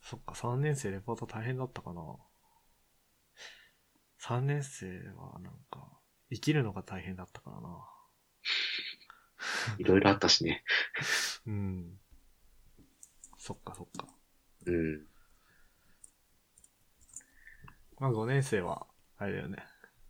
[0.00, 2.02] そっか、3年生レポート大変だったかな。
[4.20, 6.00] 3年生はなんか、
[6.30, 7.84] 生きるのが大変だったからな。
[9.78, 10.64] いろいろあったしね。
[11.46, 11.98] うん。
[13.38, 14.08] そっかそっか。
[14.66, 15.06] うん。
[17.98, 18.86] まあ5年生は、
[19.18, 19.64] あれだよね。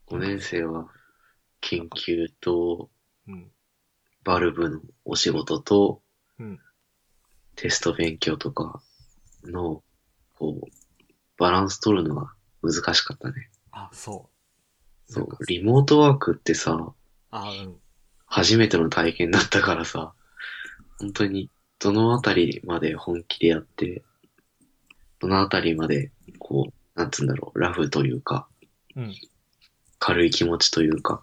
[0.07, 0.89] 5年生は、
[1.69, 2.89] 研究と、
[3.27, 3.51] うん。
[4.23, 6.01] バルブのお仕事と、
[6.39, 6.61] うん。
[7.57, 8.81] テスト勉強とか
[9.45, 9.83] の、
[10.39, 10.71] こう、
[11.37, 13.51] バランス取るのが難しかったね。
[13.73, 14.31] あ、そ
[15.09, 15.13] う。
[15.13, 16.93] そう、リモートワークってさ、
[17.31, 17.77] あ、うん。
[18.27, 20.13] 初めての体験だったからさ、
[21.01, 24.03] 本当に、どのあたりまで本気でやって、
[25.19, 28.49] どのあたりまで、こう、なんつうんだろう、ラフというか、
[28.95, 29.15] うん。
[29.99, 31.21] 軽い気持ちというか、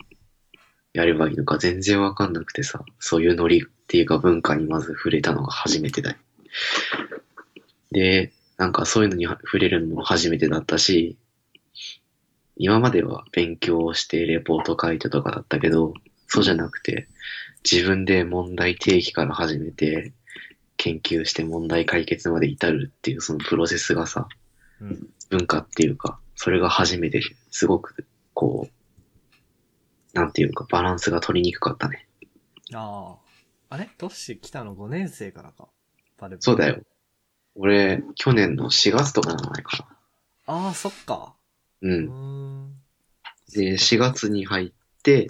[0.93, 6.17] やればいいのか全然わかんなくてさ、そういうノリっていうか文化にまず触れたのが初めてだよ。
[7.91, 11.17] で、なんかそういうのに触れるのも初めてだったし、
[12.56, 15.93] 今までは勉強をしてレポート書いてとかだったけど、
[16.27, 17.08] そうじゃなくて、
[17.69, 20.13] 自分で問題提起から始めて、
[20.77, 24.27] 研究して問題解決まで至るっていうそのプロセスがさ、
[24.82, 25.08] うん。
[25.29, 28.83] 文化っていうか、それが初めてすごく、こう、
[30.13, 32.08] なんていうか、バランスが取りにくかったね。
[32.73, 33.17] あ
[33.69, 33.76] あ。
[33.76, 33.89] あれ？
[33.97, 35.67] トッシー来たの5年生からか。
[36.17, 36.41] バルブ。
[36.41, 36.82] そうだよ。
[37.56, 39.88] 俺、去年の4月とかじゃないかな。
[40.45, 41.36] ああ、そっか。
[41.82, 41.89] う。
[41.89, 42.76] うん。
[43.54, 44.71] で、4月に入っ
[45.02, 45.30] て、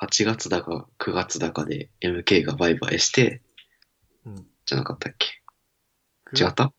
[0.00, 3.42] 8月だか9月だかで MK がバイバイして、
[4.26, 4.46] うん。
[4.66, 5.28] じゃなかったっけ？
[6.24, 6.72] く違った？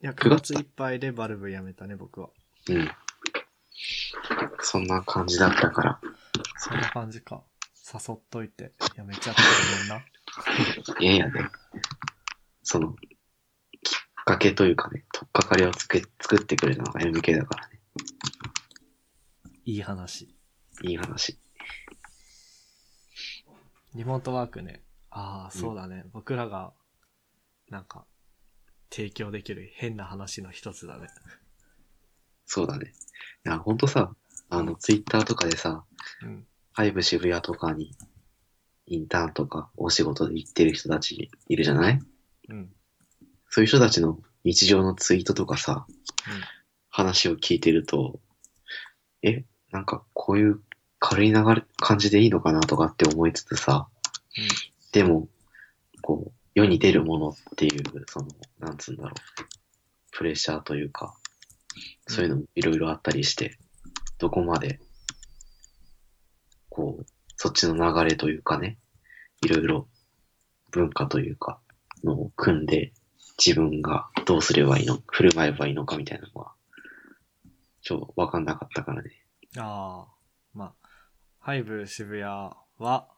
[0.00, 2.30] いや、9 9月月いっぱいでバルブ辞めたね、僕は。
[2.68, 2.90] うん。
[4.60, 6.00] そんな感じだったから。
[6.58, 7.42] そんな感じか。
[7.92, 9.48] 誘っといて、辞めちゃったご
[9.80, 10.04] めんな。
[11.00, 11.50] いやいやね。
[12.62, 12.92] その、
[13.82, 17.80] きっかけというかね、とっかかりをつけ作ってくれたのが MK だからね。
[19.64, 20.34] いい話。
[20.82, 21.38] いい話。
[23.94, 24.82] リモートワークね。
[25.10, 26.04] ああ、そうだね。
[26.12, 26.72] 僕らが、
[27.70, 28.06] なんか、
[28.90, 31.08] 提供できる変な話の一つだね。
[32.50, 32.92] そうだね。
[33.44, 34.10] いや、ほんとさ、
[34.48, 35.84] あの、ツイッターとかでさ、
[36.22, 36.46] うん。
[36.72, 37.94] ハイブ渋谷とかに、
[38.86, 42.00] インターンとかお仕事で行ってる人たちいるじゃない？
[42.48, 42.72] うん。
[43.50, 45.86] そういう人たちの日常のツイートとかさ、
[46.88, 48.18] 話を聞いてると、
[49.22, 50.62] え、なんかこういう
[50.98, 53.88] 軽い流れ、感じでいいのかなとかって思いつつさ、
[54.92, 55.28] でも、
[56.00, 59.14] こう、世に出るものっていう、その、なんつうんだろう、
[60.12, 61.14] プレッシャーというか、
[62.06, 63.58] そういうのもいろいろあったりして、
[64.18, 64.80] どこまで、
[66.68, 68.78] こう、そっちの流れというかね、
[69.42, 69.88] いろいろ
[70.70, 71.60] 文化というか、
[72.04, 72.92] のを組んで、
[73.44, 76.52] 自分がどうすればいいの、振る舞えばいいのかみたいなのは、
[77.82, 79.10] ちょっとわかんなかったからね。
[79.56, 79.62] うん。
[79.62, 80.18] ああ。
[80.52, 80.88] まあ、
[81.38, 83.08] ハイブ渋谷は、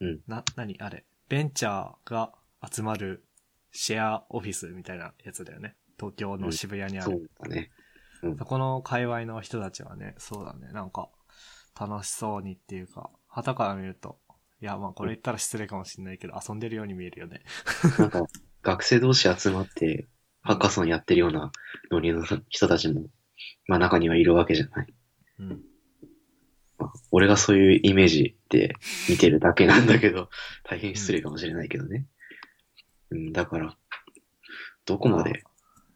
[0.00, 0.20] うん。
[0.26, 1.04] な、なにあれ。
[1.28, 2.32] ベンチャーが
[2.70, 3.24] 集まる
[3.70, 5.76] シェアオフィスみたいなやつだよね。
[6.02, 7.10] 東京の渋谷にある。
[7.12, 7.70] そうだね。
[8.38, 11.08] そこの界隈の人たちはね、そうだね、なんか、
[11.78, 14.18] 楽しそうにっていうか、旗から見ると、
[14.60, 17.42] いや、まあこれ言ったら失礼かもしれないけど、遊んでるように見えるよね。
[17.98, 18.24] なんか、
[18.62, 20.08] 学生同士集まって、
[20.40, 21.52] ハッカソンやってるような
[21.90, 23.06] ノリの人たちも、
[23.66, 24.94] まあ中にはいるわけじゃない。
[25.38, 25.62] うん。
[26.78, 28.74] まあ、俺がそういうイメージで
[29.08, 30.28] 見てるだけなんだけど、
[30.64, 32.06] 大変失礼かもしれないけどね。
[33.10, 33.76] うん、だから、
[34.84, 35.44] どこまで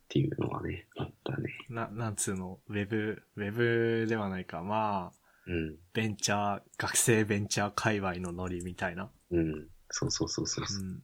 [0.07, 1.51] っていうのはね、あったね。
[1.69, 4.63] な、なんつうの、ウェブ、ウェブではないか。
[4.63, 5.13] まあ、
[5.49, 9.11] うん、ベンチャー、学生ベンチャー界隈のノリみたいな。
[9.33, 10.83] うん、そうそうそうそうう。
[10.83, 11.03] ん。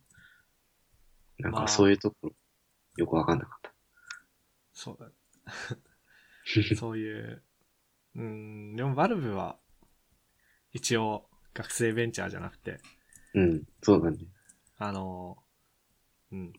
[1.39, 2.33] なんまあかそういうところ、
[2.97, 3.73] よくわかんなかった。
[4.73, 5.11] そうだ。
[6.77, 7.43] そういう、
[8.15, 9.59] うん、でもバルブは、
[10.73, 12.79] 一応、学生ベンチャーじゃなくて、
[13.35, 14.19] うん、そうだね。
[14.79, 15.43] あの、
[16.31, 16.53] うん、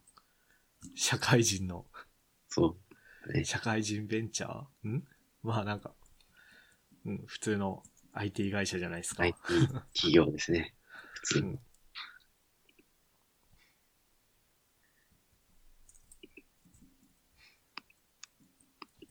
[0.95, 1.85] 社会人の、
[2.55, 2.77] そ
[3.27, 3.33] う。
[3.33, 4.87] ね、社会人ベンチャー？
[4.87, 5.03] ん？
[5.41, 5.95] まあなんか、
[7.05, 7.81] うん、普通の
[8.13, 9.23] IT 会社じゃないですか。
[9.23, 9.37] IT
[9.95, 10.75] 企業ですね。
[11.13, 11.47] 普通の。
[11.49, 11.59] うん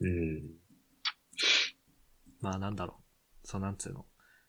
[0.00, 0.42] うん。
[2.40, 3.00] まあなんだろ
[3.44, 3.46] う。
[3.46, 4.06] そうなんつうの。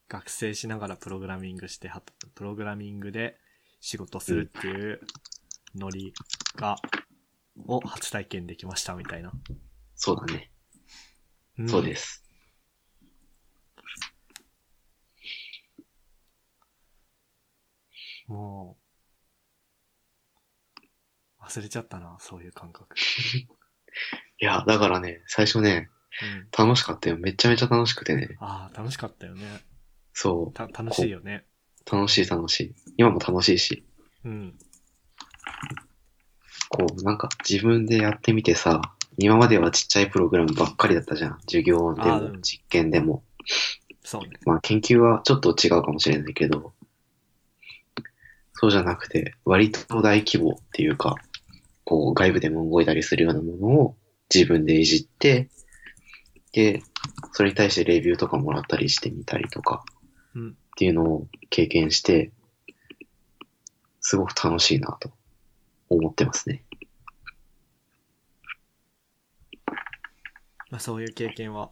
[0.08, 2.04] 学生しながらプログラミングしては、
[2.36, 3.40] プログラミングで
[3.80, 5.02] 仕事するっていう
[5.76, 6.14] ノリ
[6.56, 6.76] が、
[7.68, 9.32] を初体験できましたみたいな。
[9.96, 10.52] そうだね。
[11.62, 12.24] んそうです。
[18.28, 18.78] も
[21.40, 22.96] う、忘れちゃったな、そういう感覚。
[24.40, 25.90] いや、だからね、最初ね、
[26.22, 26.66] うん。
[26.68, 27.18] 楽しかったよ。
[27.18, 28.36] めちゃめちゃ楽しくてね。
[28.40, 29.64] ああ、楽しかったよね。
[30.14, 31.46] そた、楽しいよね。
[31.92, 31.96] う。
[31.96, 32.76] 楽しい楽しい。
[32.98, 33.84] 今も楽しいし。
[34.24, 34.58] うん。
[36.74, 38.82] こう、なんか自分でやってみてさ、
[39.20, 41.40] 今まではちっちゃいプログラムばっかりだったじゃん。
[41.42, 43.24] 授業でも実験でも。
[44.04, 44.40] そうね。
[44.46, 46.74] まあ研究はちょっと違うかもしれないけど、
[48.54, 51.16] そうじゃなくて、割と大規模っていうか、
[51.84, 53.96] こう外部でも動いたりするようなものを
[54.34, 55.50] 自分でいじって、
[56.54, 56.82] で、
[57.34, 59.84] それに対してレビューとかもらったりしてみたりとか
[60.34, 60.50] うん。
[60.50, 62.32] っていうのを経験して、
[64.02, 65.12] すごく楽しいなと
[65.94, 66.64] 思ってますね。
[70.70, 71.72] まあそういう経験は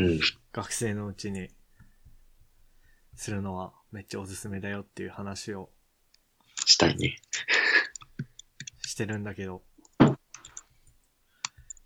[0.00, 0.20] うん。
[0.52, 1.50] 学生のうちに
[3.14, 5.68] するのはめっちゃおすすめだよっていう話を
[6.64, 7.18] したいね。
[8.86, 9.62] してるんだけど、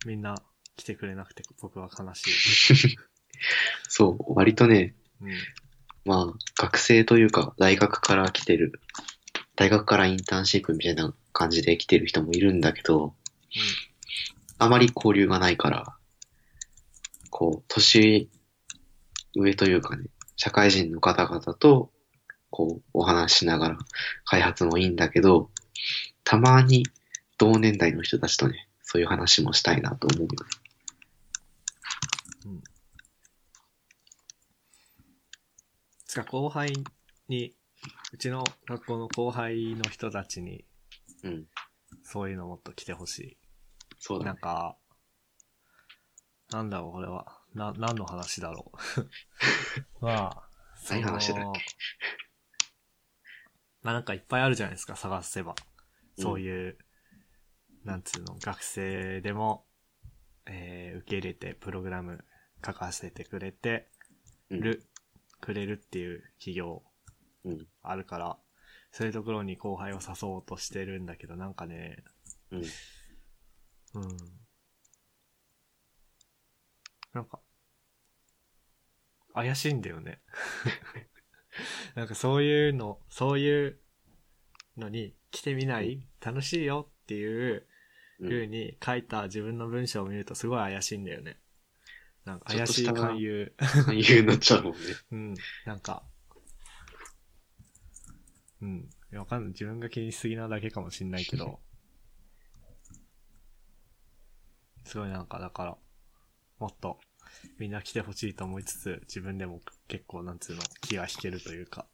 [0.07, 0.37] みんな
[0.77, 2.29] 来てくれなくて僕は悲し
[2.93, 2.97] い。
[3.89, 5.33] そう、割とね、うん。
[6.05, 8.81] まあ、学生というか、大学から来てる、
[9.57, 13.15] 大学からインターンシップみたいな感じで来てる人もいるんだけど、
[14.59, 15.97] あまり交流がないから、
[17.29, 18.31] こう、年
[19.35, 21.91] 上というかね、社会人の方々と、
[22.51, 23.79] こう、お話しながら
[24.25, 25.51] 開発もいいんだけど、
[26.23, 26.87] たまに
[27.37, 30.37] 同年代の人たちとね、そういう話もしたいなと思うよね。
[32.47, 32.51] うん。
[32.53, 32.63] うん。
[36.07, 36.73] つか後輩
[37.29, 37.55] に、
[38.13, 40.65] うちの学校の後輩の人たちに
[41.25, 41.47] うん。
[42.03, 43.39] そういうのもっと来てほしい。
[43.99, 44.31] そうだね。
[44.33, 44.77] なんか、
[46.51, 47.41] なんだろう、これは。
[47.55, 49.09] な、何の話だろう。
[50.05, 50.51] まあ、
[50.91, 51.61] 何話だっけ？
[53.83, 55.55] まあなんかいっぱいあるじゃないですか、探せば。
[56.19, 56.79] そういう、
[57.85, 59.67] なんつうの、学生でも、
[60.47, 62.25] えー、受け入れて、プログラム
[62.65, 63.91] 書かせてくれて
[64.51, 64.87] うんる、
[65.41, 66.85] くれるっていう企業
[67.45, 67.69] うん。
[67.83, 68.39] あるから、
[68.95, 72.05] そういうところに後輩を誘おうとしてるんだけど、なんかね、
[72.53, 72.63] うん。
[73.95, 74.17] うん。
[77.13, 77.41] なんか、
[79.35, 80.21] 怪しいんだよね。
[81.97, 83.81] なんかそういうの、そういう
[84.77, 86.07] のに来てみない？
[86.21, 86.89] 楽しいよ？
[87.03, 87.67] っていう
[88.21, 91.41] うん風に書いた自分の文章を見るとすごい怪しいんだよね。
[92.25, 93.57] なんか怪しいとした勧誘。
[93.89, 94.79] 言うなっちゃうもんね。
[95.11, 95.35] うん。
[95.65, 96.05] なんか、
[98.63, 98.94] うん。
[99.19, 99.53] わかんない。
[99.53, 101.61] 自分が気にしすぎなだけかもしんないけど、
[104.85, 105.79] すごいなんか、だから、
[106.59, 107.01] もっと、
[107.59, 111.89] みんな来てほしいと思いつつ、自分でも結構、なんつうの、気が引けるというか。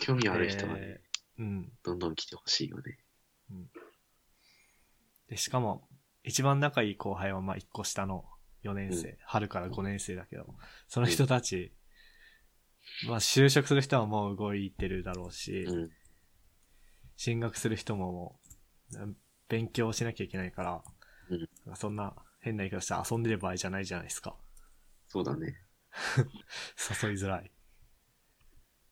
[0.00, 1.72] 興味ある人はね、えーうん。
[1.82, 2.98] どんどん来てほしいよね。
[5.28, 5.88] で、しかも、
[6.24, 8.24] 一番仲いい後輩は、まあ、一個下の
[8.64, 10.46] 4年生、うん春から5年生だけど、
[10.88, 11.72] その人たち、
[13.08, 15.90] まあ、就職する人はもう動いてるだろうし、うん。
[17.16, 18.40] 進学する人もも
[18.94, 19.16] う、うん
[19.48, 20.82] 勉強しなきゃいけないから、
[21.30, 21.34] う
[21.72, 24.36] んそんな変な言い方して遊んでる場合じゃないじゃないですか。
[25.08, 25.56] そうだね。
[27.02, 27.50] 誘いづらい。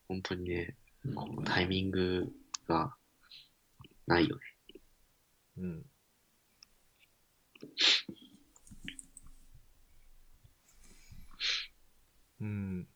[0.07, 0.77] 本当にね、
[1.13, 2.31] こうタイミング
[2.67, 2.95] が
[4.07, 4.41] ないよね。
[5.57, 5.85] うん。
[12.41, 12.87] うん。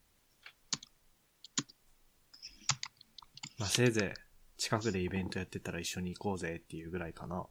[3.59, 7.45] まあ、せいぜい近くでイベントやってたら一緒に行こうぜっていうぐらいかな。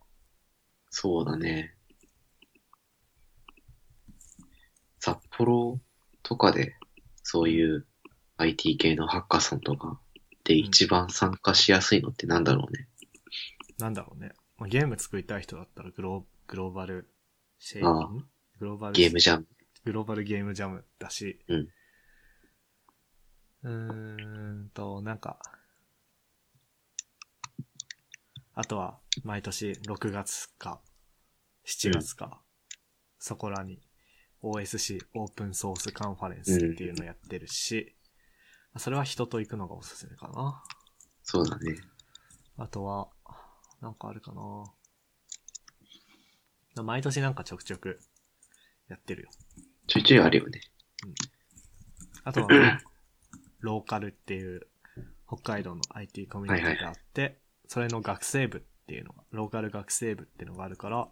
[0.91, 1.75] そうだね。
[5.01, 5.81] 札幌
[6.23, 6.75] とかで、
[7.23, 7.87] そういう
[8.37, 10.01] IT 系のハッカソンとか
[10.45, 12.89] で一番参加しやすいのってなんだろうね。
[13.79, 14.33] なんだろうね。
[14.57, 17.11] まあ、ゲーム作りたい人だったらグローグローバル
[17.59, 18.25] シェイああん
[18.59, 19.47] グローバルゲームジャム。
[19.85, 21.39] グローバルゲームジャムだし。
[21.49, 21.69] うん。
[23.63, 25.39] うーんと、なんか、
[28.61, 30.81] あとは、毎年6月か、
[31.65, 32.43] 7月か、
[33.21, 33.81] そこらに
[34.43, 37.95] OSC オープンソースカンファレンスっていうのやってるし、
[38.77, 40.61] それは人と行くのがおすすめかな。
[41.23, 41.77] そうだね。
[42.57, 43.07] あとは、
[43.81, 44.33] なんかあるか
[46.75, 46.83] な。
[46.83, 48.01] 毎年なんかちょくちょく
[48.89, 49.29] やってるよ。
[49.87, 50.63] ちょいちょいあるよね。
[52.25, 52.49] あとは、
[53.61, 54.67] ローカルっていう
[55.29, 61.09] 北海道の IT コミュニティがあって、それの学生部っていうのが、ローカル学生部っていうのがあるから、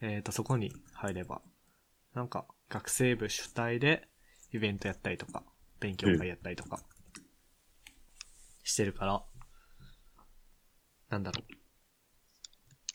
[0.00, 1.42] えっ、と、そこに入れば、
[2.14, 4.08] なんか学生部主体で
[4.52, 5.42] イベントやったりとか、
[5.80, 6.80] 勉強会やったりとか、
[8.62, 9.24] してるから、
[11.08, 11.44] なんだろう。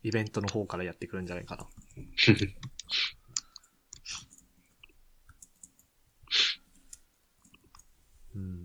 [0.03, 1.67] イベントの方からやってくるんじゃないかな。
[8.35, 8.64] うん。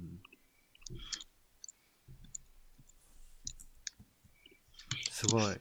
[5.20, 5.60] すごい、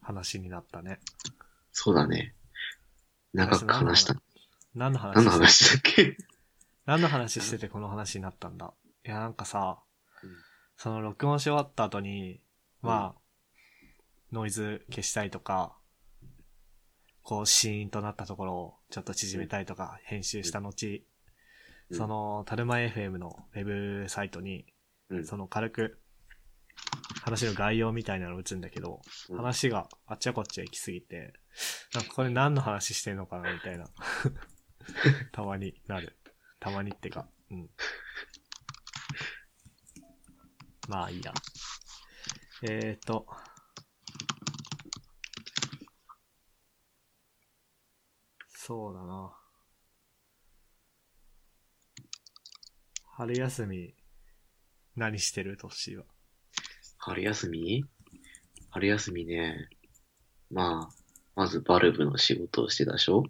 [0.00, 1.00] 話になったね。
[1.72, 2.36] そうだね。
[3.32, 4.14] 長く話した。
[4.76, 5.16] 何の話？
[5.16, 6.16] 何の話だっけ？
[6.86, 8.72] 何の話しててこの話になったんだ？
[9.04, 9.80] いや、なんかさ、
[10.22, 10.30] うん。
[10.76, 12.44] その録音し終わった後に、
[12.80, 13.20] まあ、
[14.30, 15.76] ノイズ消したりとか、
[17.24, 20.68] こうシーンとなったところをちょっと縮めたりとか、編集した後、
[21.90, 21.96] うん。
[21.96, 23.64] その、タルマ FM のウェ
[24.04, 24.64] ブサイトに、
[25.08, 25.26] うん。
[25.26, 26.00] その軽く、
[27.22, 31.34] 話の概要みたいなの打つんだけど、うん話があっちゃこっちゃ行きすぎて、
[31.94, 33.86] なんかこれ何の話してんのかなみたいな。
[35.32, 36.16] たまになる。
[36.58, 37.70] たまにってか、うん。
[40.88, 41.32] まあいいや。
[42.62, 43.26] えーと。
[48.54, 49.36] そうだな。
[53.16, 53.94] 春休み、
[54.96, 55.56] 何してる？
[55.56, 56.04] トッシーは。
[57.02, 57.84] 春休み？
[58.68, 59.68] 春休みね。
[60.50, 60.94] まあ、
[61.34, 63.24] まずバルブの仕事をしてたでしょ？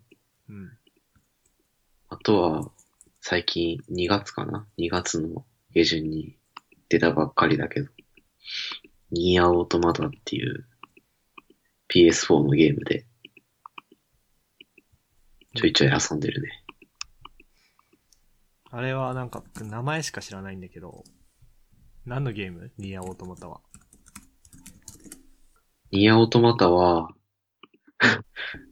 [0.48, 0.70] うん。
[2.08, 2.72] あとは、
[3.20, 6.36] 最近2月かな ?2 月の下旬に
[6.88, 7.88] 出たばっかりだけど、
[9.12, 10.66] ニーアオートマタっていう
[11.94, 13.06] PS4 のゲームで
[15.54, 16.48] ちょいちょい遊んでるね。
[18.72, 21.04] あれはなんか、名前しか知らないんだけど、
[22.10, 22.72] 何のゲーム？
[22.76, 23.60] ニアオートマタは。
[25.92, 27.12] ニーアオートマタは、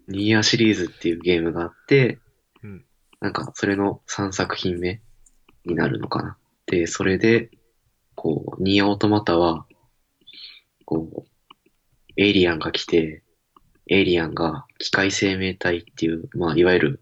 [0.08, 2.18] ニーアシリーズっていうゲームがあって、
[2.64, 2.84] うん。
[3.20, 5.00] なんか、それの3作品目
[5.64, 6.36] になるのかな。
[6.66, 7.52] で、それで、
[8.16, 9.66] こう、ニーアオートマタは、
[10.84, 11.24] こう、
[12.16, 13.22] エイリアンが来て、
[13.86, 17.00] エイリアンが機械生命体っていう、まあ、いわゆる、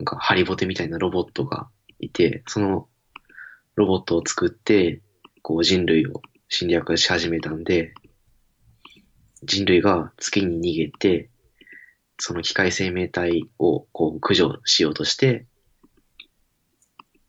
[0.00, 1.68] なんか、ハリボテみたいなロボットが
[2.00, 2.88] いて、その
[3.76, 5.02] ロボットを作って、
[5.42, 7.94] こう、人類を侵略し始めたんで、
[9.42, 11.30] 人類が月に逃げて、
[12.18, 15.46] その機械生命体をこう駆除しようとして、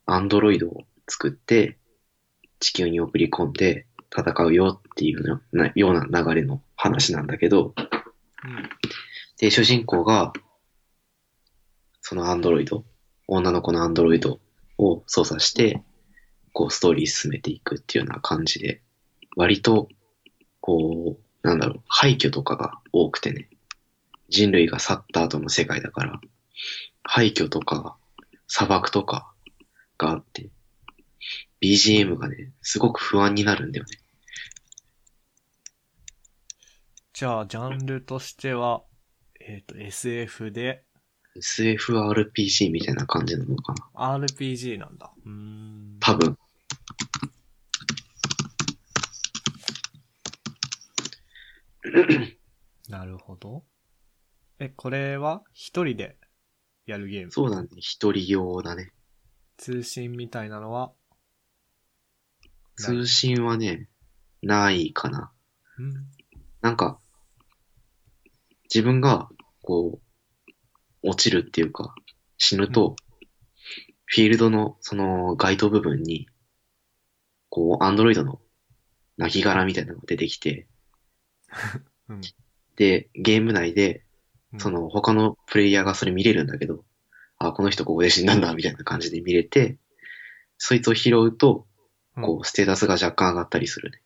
[0.06, 1.78] アンドロイドを作って
[2.60, 3.86] 地球に送り込んで
[4.18, 8.70] 戦うよっていうようなような流れの話なんだけど、うん。
[9.40, 10.32] で、主人公が、
[12.02, 12.86] そのアンドロイド、
[13.28, 14.40] 女の子のアンドロイド
[14.78, 15.84] を操作して、
[16.58, 18.82] こうストーリー進めていくっていうような感じで、
[19.36, 19.90] 割と、
[20.60, 23.48] こう、なんだろう、廃墟とかが多くてね、
[24.30, 26.20] 人類が去った後の世界だから、
[27.04, 27.96] 廃墟とか
[28.48, 29.32] 砂漠とか
[30.00, 30.50] があって、
[31.62, 34.00] BGM がね、すごく不安になるんだよね。
[37.14, 38.82] じゃあ、ジャンルとしては、
[39.40, 40.86] えっ、と、SF で
[41.36, 44.16] SFRPG みたいな感じなのかな。
[44.16, 45.12] RPG なんだ。
[45.24, 45.98] うーん。
[46.00, 46.36] 多分。
[52.90, 53.64] なるほど。
[54.60, 56.18] え、これは一人で
[56.86, 57.32] やるゲーム？
[57.32, 57.70] そうだね。
[57.78, 58.92] 一人用だね。
[59.58, 60.94] 通信みたいなのは、
[62.76, 63.90] 通信はね、
[64.42, 65.32] ないかな。
[65.80, 65.94] うん。
[66.62, 67.00] なんか、
[68.74, 69.30] 自分が、
[69.64, 70.50] こう、
[71.02, 71.96] 落ちるっていうか、
[72.38, 72.96] 死ぬと、
[74.06, 76.28] フィールドの、その、該当部分に、
[77.58, 78.40] こう、アンドロイドの、
[79.18, 80.68] 亡骸みたいなのが出てきて、
[82.08, 82.22] うん。
[82.76, 84.06] で、ゲーム内で、
[84.54, 86.86] うんそ、の、他のプレイヤーがそれ見れるんだけど、
[87.40, 89.80] あ、この人ここで死んだんだ、みたいな感じで見れて、
[90.60, 91.66] そいつを拾うと、
[92.16, 94.02] うんこう、ステータスが若干上がったりするね。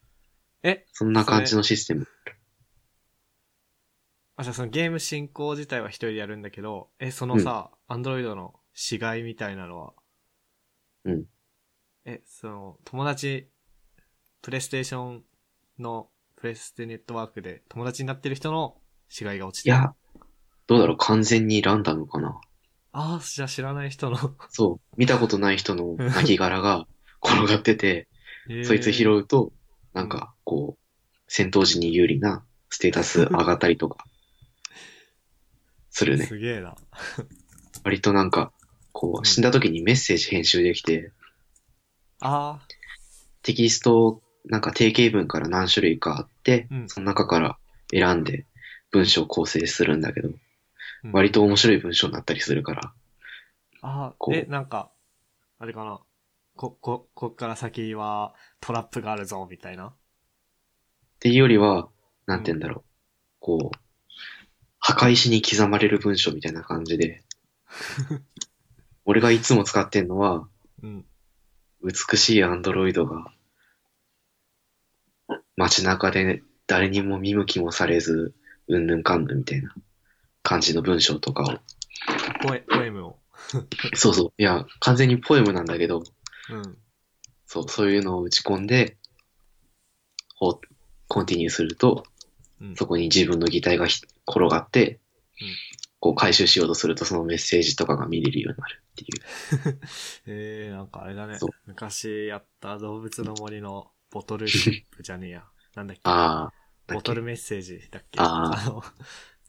[0.63, 2.07] え、そんな感じのシステム。
[4.37, 9.93] あ、じゃあそのゲーム進行自体は一人でやるんだけど、え、そのさ、アンドロイドの死骸みたいなのは、
[11.03, 11.25] うん。
[12.05, 13.47] え、その、友達、
[14.41, 15.23] プレイステーション
[15.79, 18.75] の、プレステネットワークで友達になってる人の
[19.09, 19.75] 死骸が落ちてる。
[19.75, 19.93] いや、
[20.65, 22.41] どうだろう、完全にランダムかな。
[22.93, 24.17] ああ、じゃあ知らない人の、
[24.49, 26.87] そう、見たことない人の亡骸が
[27.23, 28.07] 転がってて、
[28.63, 29.17] そいつ拾う。
[29.17, 29.53] うと、
[29.93, 34.05] なんか、こう、戦闘時に有利なステータス上がったりとか、
[35.91, 36.25] するね。
[36.25, 36.75] すげえな。
[37.83, 38.51] 割となんか、
[38.91, 41.11] こう、死んだ時にメッセージ編集できて、
[42.21, 42.59] あ
[43.43, 47.57] テキスト、なんか定型文から何種類かあって、うんその中から
[47.91, 48.45] 選んで
[48.91, 50.31] 文章を構成するんだけど、あ、
[51.03, 52.93] うん割と面白い文章になったりするから、
[53.81, 54.91] ああ、こうえ、なんか、
[55.57, 55.99] あれかな？
[56.55, 59.87] こ、こ、こっから先はトラップがあるぞ、みたいな？
[59.87, 59.93] っ
[61.19, 61.89] ていうよりは、
[62.27, 62.89] なんて言うんだろう。
[63.39, 63.77] こう、
[64.77, 67.23] 墓石に刻まれる文章みたいな感じで、
[69.05, 70.47] 俺がいつも使ってんのは、
[70.83, 71.05] うん。
[71.83, 73.31] 美しいアンドロイドが、
[75.55, 78.33] 街中で誰にも見向きもされず、
[78.67, 79.73] うんぬんかんぬんみたいな
[80.43, 82.47] 感じの文章とかを。
[82.47, 83.19] ポエ、ポエムを。
[83.95, 84.33] そうそう。
[84.37, 86.03] いや、完全にポエムなんだけど、
[86.49, 86.77] うん。
[87.45, 88.97] そう、そういうのを打ち込んで、
[90.39, 90.67] こう、
[91.07, 92.05] コンティニューすると、
[92.61, 92.75] うん。
[92.75, 94.99] そこに自分の擬態がひ転がって、
[95.41, 95.70] うん
[96.01, 99.07] こう回収しようとするとそのメッセージとかが見れるようになるってい
[99.71, 99.79] う。
[100.25, 101.37] えー、なんかあれだね。
[101.67, 105.45] 昔やった動物の森のボトルシップじゃねえや。
[105.75, 106.01] なんだっけ？
[106.05, 106.53] ああ。
[106.87, 108.19] ボトルメッセージだっけ？
[108.19, 108.83] あーの、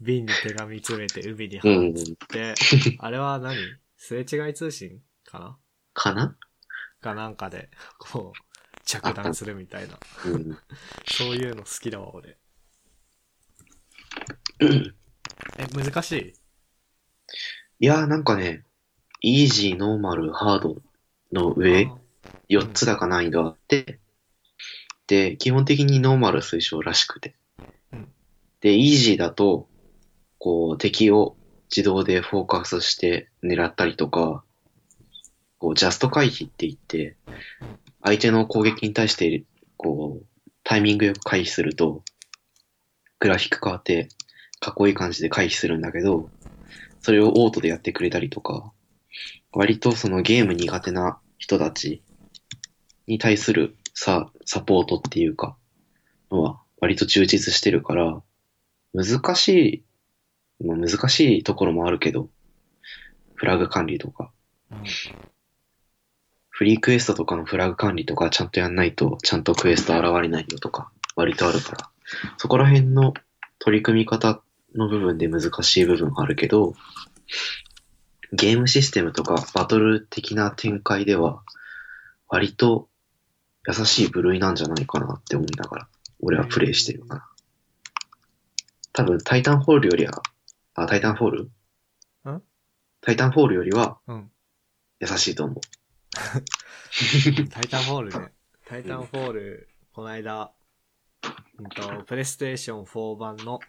[0.02, 1.90] 瓶に手紙詰めて海に放うん。
[1.90, 1.94] っ
[2.28, 2.54] て、
[2.98, 3.56] あれは何？
[3.96, 5.58] すれ違い通信かな？
[5.94, 6.36] かな？
[7.00, 9.98] かなんかで、こう、着弾するみたいな。
[10.26, 10.58] うん。
[11.10, 12.36] そういうの好きだわ、俺。
[14.60, 16.41] え、難しい？
[17.80, 18.64] いやーなんかね、
[19.20, 20.76] イージー、ノーマル、ハード
[21.32, 21.90] の上、
[22.48, 23.98] 4つだか難易度あって、
[25.06, 27.34] で、基本的にノーマル推奨らしくて
[27.92, 28.12] うん。
[28.60, 29.68] で、イージーだと、
[30.38, 31.36] こう、敵を
[31.70, 34.44] 自動でフォーカスして狙ったりとか、
[35.58, 37.16] こう、ジャスト回避って言って、
[38.02, 39.44] 相手の攻撃に対して、
[39.76, 40.26] こう、
[40.64, 42.02] タイミングよく回避すると、
[43.20, 44.08] グラフィック変わって、
[44.60, 46.30] かっこいい感じで回避するんだけど、
[47.02, 48.72] それをオートでやってくれたりとか、
[49.52, 52.02] 割とそのゲーム苦手な人たち
[53.06, 55.56] に対するさ、サポートっていうか、
[56.30, 58.22] のは割と充実してるから、
[58.94, 59.84] 難し
[60.60, 62.28] い、ま難しいところもあるけど、
[63.34, 64.30] フラグ管理とか、
[66.48, 71.90] フリークエストとかのフラグ管理とかちゃんとやんないと、ちゃんとクエスト現れないよとか、割とあるから、
[72.36, 73.12] そこら辺の
[73.58, 74.40] 取り組み方
[74.74, 76.74] の部分で難しい部分があるけど、
[78.32, 81.42] ゲームシステムとかバトル的な展開では、
[82.28, 82.88] 割と
[83.66, 85.88] 優しい部類なんじゃないかなって思いながら、
[86.20, 87.28] 俺はプレイしてるかな。
[88.92, 90.22] 多分、タイタンフォールよりは、
[90.74, 91.42] あ、タイタンフォール？
[92.30, 92.42] ん？
[93.00, 94.30] タイタンフォールよりはうん。
[95.00, 95.60] 優しいと思う。
[97.50, 98.32] タイタンフォールね。
[98.66, 100.52] タイタンフォール、この間、
[101.58, 103.60] うんと、プレイステーション4版の、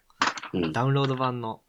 [0.54, 0.72] うん。
[0.72, 1.62] ダウンロード版の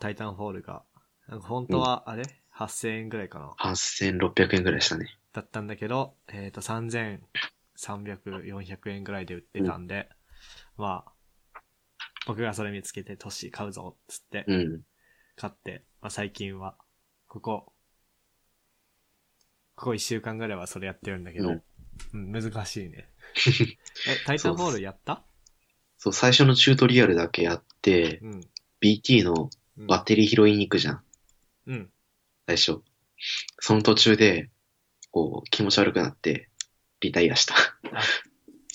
[0.00, 0.82] タイタンフォールが、
[1.28, 2.22] なんか本当は、あれ
[2.54, 5.06] ?8000 円ぐらいかな8600円ぐらいしたね。
[5.32, 7.20] だったんだけど、えっ、と、3300、
[8.44, 10.08] 400円ぐらいで売ってたんで、
[10.76, 11.12] まあ、
[12.26, 14.82] 僕がそれ見つけて、トッシー買うぞ、つって、うん。
[15.36, 16.76] 買って、まあ最近は、
[17.28, 17.72] ここ、
[19.74, 21.62] ここ一週間ぐらいはそれやってるんだけど、う
[22.12, 23.08] うんん、難しいね。
[24.06, 25.24] え、タイタンフォールやった？
[25.98, 27.71] そう、最初のチュートリアルだけやって、
[28.22, 28.40] うん。
[28.80, 31.02] BT のうんバッテリー拾いに行くじゃん。
[31.66, 31.90] うん。
[32.46, 32.82] 最初。
[33.58, 34.50] その途中で、
[35.10, 36.50] こう、気持ち悪くなって、
[37.00, 37.54] リタイアした。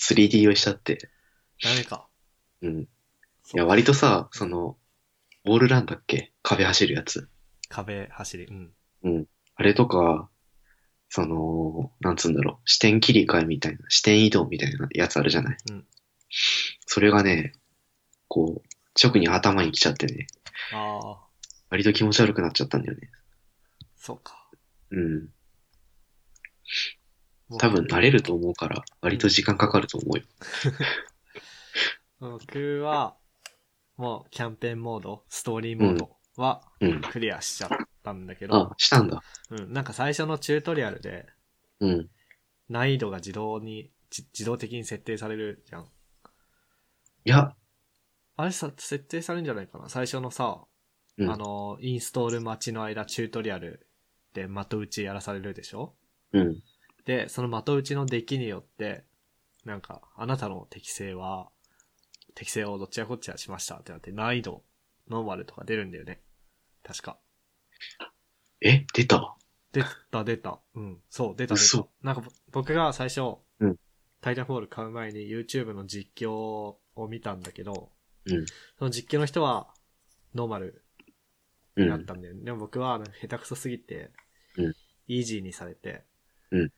[0.00, 1.10] 3D 用意しちゃって。
[1.62, 2.08] ダメか。
[2.62, 2.80] うん。
[2.82, 2.86] い
[3.54, 4.76] や、割とさ、その、
[5.44, 6.32] ウォールランだっけ？
[6.42, 7.28] 壁走るやつ。
[7.68, 8.44] 壁走り。
[8.46, 8.72] うん。
[9.04, 9.26] うん。
[9.54, 10.28] あれとか、
[11.08, 15.56] その、なんつうんだろう、視点切り替えみたいな、視点移動みたいなやつあるじゃない？
[15.70, 15.86] うん
[16.86, 17.52] それがね、
[18.28, 18.67] こう、
[19.02, 20.26] 直に頭に来ちゃってね、
[20.72, 21.18] ああ、
[21.70, 23.10] 割と気持ち悪くなっちゃったんだよね。
[23.96, 24.48] そうか。
[24.90, 25.28] うん。
[27.58, 30.24] 多分慣れると思うから、割と時間かかると思うよ。
[32.20, 33.16] 僕は、
[33.96, 37.00] もうキャンペーンモード、ストーリーモードはうん。
[37.00, 37.70] クリアしちゃっ
[38.02, 39.22] たんだけど、あ、したんだ。
[39.50, 41.26] うん、なんか最初のチュートリアルで
[41.80, 42.10] うん。
[42.68, 45.84] 難易度が自動に、じ自動的に設定されるじゃん。
[45.84, 47.54] いや、
[48.40, 49.88] あれさ、設定されるんじゃないかな？
[49.88, 50.60] 最初のさ、
[51.18, 53.88] うんあの、インストール待ちの間、チュートリアル
[54.32, 55.96] で的打ちやらされるでしょ？
[56.32, 56.62] うん。
[57.04, 59.02] で、その的打ちの出来によって、
[59.64, 61.48] なんか、あなたの適性は、
[62.36, 64.62] 適性をどっちやこっちやしましたってなって、難易度、
[65.10, 66.20] ノーマルとか出るんだよね。
[66.84, 67.18] 確か。
[68.60, 69.36] え、出た？
[69.72, 69.82] 出
[70.12, 70.60] た、出た。
[70.76, 70.98] うん。
[71.10, 71.88] そう、出た、出た嘘。
[72.04, 73.76] なんかぼ、僕が最初、うん
[74.20, 77.92] タイタンフォール買う前に YouTube の実況を見たんだけど、
[78.30, 78.46] うん。
[78.78, 79.68] その実況の人は、
[80.34, 80.84] ノーマル
[81.76, 81.84] うん。
[81.84, 82.44] になったんだよね。
[82.44, 84.10] でも僕は、下手くそすぎて、
[84.56, 84.74] うん
[85.10, 86.04] イージーにされて、
[86.50, 86.72] うん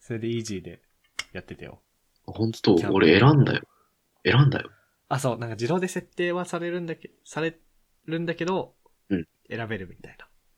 [0.00, 0.80] それでイージーで
[1.32, 1.82] やってたよ。
[2.24, 3.62] ほんと俺選んだよ。
[4.24, 4.70] 選んだよ。
[5.08, 7.58] あ、そう、なんか自動で設定はされるんだけ、され
[8.06, 8.74] るんだけど、
[9.10, 10.16] うん選べるみたい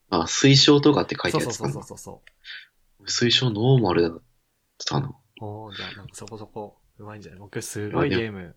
[0.09, 0.19] な。
[0.19, 2.21] あ、推奨とかって書いてそうそうあるやつかなそうそうそ
[2.99, 3.03] う。
[3.05, 4.21] 推奨ノーマルだっ
[4.85, 5.11] たな。
[5.41, 7.39] おー、じゃあなんかそこそこうまいんじゃない？
[7.39, 8.55] 僕すごいゲーム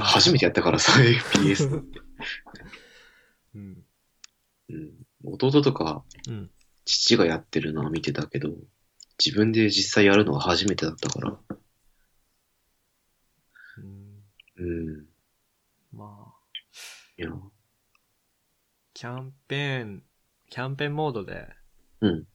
[0.00, 2.00] 初めてやったからさ、FPS って。
[3.54, 3.84] うん。
[4.68, 5.06] うん。
[5.24, 6.50] 弟とか、うん。
[6.84, 8.50] 父がやってるのは見てたけど、
[9.24, 11.40] 自分で実際やるのは初めてだったから。
[13.78, 14.24] うん。
[14.56, 14.62] う
[15.02, 15.06] ん。
[15.92, 16.40] まあ、
[17.18, 17.30] いや、
[18.94, 20.02] キャンペーン、
[20.48, 21.48] キャンペーンモードで、
[22.00, 22.26] うん。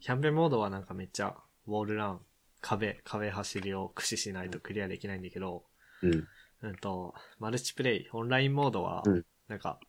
[0.00, 2.20] キャンペーンモードはなんかめっちゃ、ウォールラン、
[2.60, 5.64] 壁、壁走りを駆使しないとクリアできないんだけど、
[6.02, 6.26] うん。
[6.62, 9.80] うんと、マルチプレイ、オンラインモードはうん、なんか、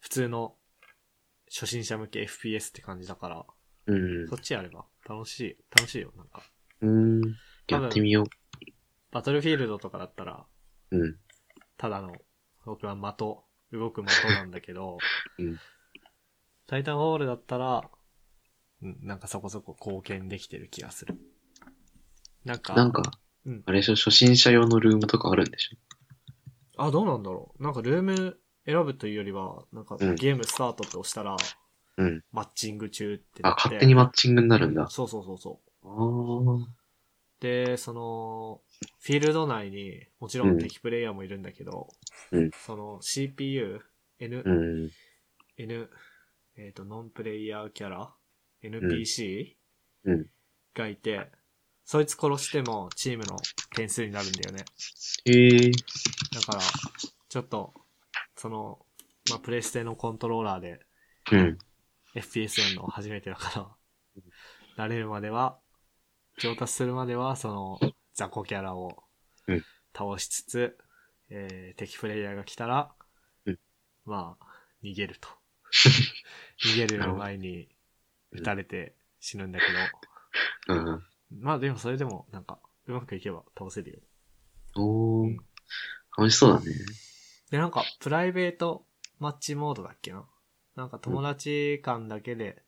[0.00, 0.54] 普通の
[1.50, 3.46] 初心者向け FPS って感じだから、
[3.86, 4.36] うんそ。
[4.36, 6.42] っちやれば楽しい、楽しいよ、なんか。
[6.80, 7.20] うん。
[7.68, 8.24] やってみよ
[9.10, 10.46] バトルフィールドとかだったら、
[10.90, 10.98] う。
[10.98, 11.18] うん。
[11.76, 12.12] ただの、
[12.64, 14.98] 僕は的、動く的なんだけど、
[15.38, 15.58] うん
[16.66, 17.90] タイタンホールだったら、
[18.82, 21.18] うん、なんかそこそこ貢献できてる気がする。
[22.44, 23.02] なんか、なんか
[23.48, 26.84] うん、あれでしょ、初心者用のルームとかあるんでしょ？
[26.84, 27.62] あ、どうなんだろう。
[27.62, 31.34] なんかルーム選ぶというよりは、なんかうんゲームスタートって押したら、
[31.96, 32.22] うん。
[32.30, 33.60] マッチング中ってなあ、って。
[33.64, 34.88] 勝手にマッチングになるんだ。
[34.90, 36.66] そうそうそうそう。
[37.40, 38.60] で、その、
[39.00, 41.88] フィールド内に、もちろん敵プレイヤーもいるんだけど、
[42.30, 43.80] うんその CPU、
[44.20, 44.90] N、うん。
[45.56, 45.90] N、
[46.56, 48.12] えっ、と、ノンプレイヤーキャラ
[48.62, 49.54] ?NPC、
[50.04, 50.26] うん。
[50.74, 51.30] がいて、
[51.90, 53.38] そいつ殺してもチームの
[53.74, 54.66] 点数になるんだよね。
[55.24, 55.70] へえ。
[56.34, 56.60] だから、
[57.30, 57.72] ちょっと、
[58.36, 58.78] その、
[59.30, 60.80] まあ、プレステのコントローラーで
[61.32, 61.58] うん。
[62.14, 63.70] FPS やるの初めてだか
[64.76, 65.56] ら、慣れるまでは、
[66.36, 67.80] 上達するまでは、その、
[68.12, 69.04] 雑魚キャラを
[69.46, 69.64] うん
[69.96, 70.78] 倒しつつ、
[71.30, 72.92] えー、敵プレイヤーが来たら、
[73.46, 73.58] うん
[74.04, 74.44] まあ、
[74.82, 75.30] 逃げると。
[76.66, 77.66] 逃げる前に
[78.32, 81.04] 撃たれて死ぬんだけど、うん。
[81.30, 83.98] まあでもそれでも、なんか、うまくいけば倒せるよ。
[84.76, 85.36] おーうん。
[86.16, 86.72] 楽しそうだね。
[87.50, 88.86] で、なんか、プライベート
[89.18, 90.24] マッチモードだっけな？
[90.76, 92.62] なんか友達間だけで、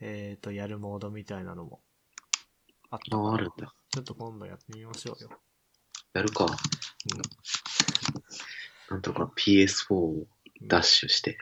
[0.00, 1.80] えっ、と、やるモードみたいなのも
[2.90, 3.74] あったあ、あるんだ。
[3.90, 5.30] ちょっと今度やってみましょうよ。
[6.14, 6.46] やるか。
[8.90, 10.26] なんとか PS4 を
[10.66, 11.38] ダッシュして、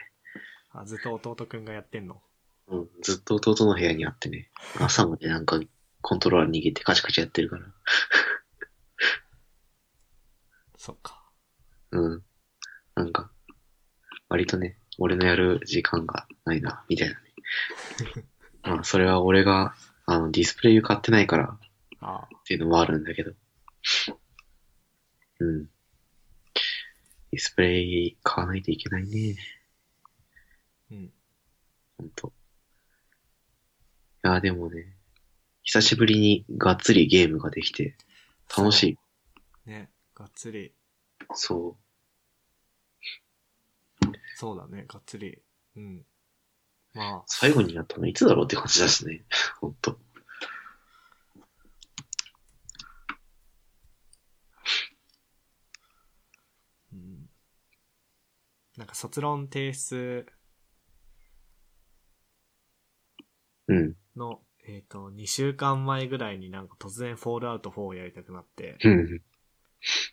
[0.71, 2.21] あ、ずっと弟くんがやってんの。
[2.67, 4.49] うん、ずっと弟の部屋にあってね、
[4.79, 5.59] 朝までなんか
[6.03, 7.65] コントローラー握ってカチカチやってるから。
[10.77, 11.23] そっか。
[11.91, 12.23] うん。
[12.93, 13.31] なんか、
[14.27, 17.21] 割とね、俺のやる時間がないな、みたいなね。
[18.63, 19.73] まあ、それは俺が、
[20.05, 21.57] あの、ディスプレイ買ってないから
[22.01, 23.31] あっていうのもあるんだけど。
[25.39, 25.65] うん。
[25.65, 29.37] ディスプレイ買わないといけないね。
[30.91, 31.13] うん。
[31.97, 32.33] ほんと。
[34.25, 34.97] いや、でもね、
[35.63, 37.95] 久しぶりにがっつりゲームができて、
[38.55, 38.83] 楽し
[39.65, 39.69] い。
[39.69, 40.73] ね、がっつり。
[41.33, 41.77] そ
[44.35, 45.39] そうだね、がっつり。
[45.77, 46.05] うん。
[46.93, 49.23] まあ、最後にやったのいつだろうって感じだしね。
[49.61, 49.97] ほんと。
[56.91, 57.29] うん。
[58.77, 60.27] なんかか卒論提出
[63.67, 63.95] うん。
[64.15, 69.21] の、えっ、と、2週間前ぐらいになんか突然フォールアウト4をやりたくなって、うん。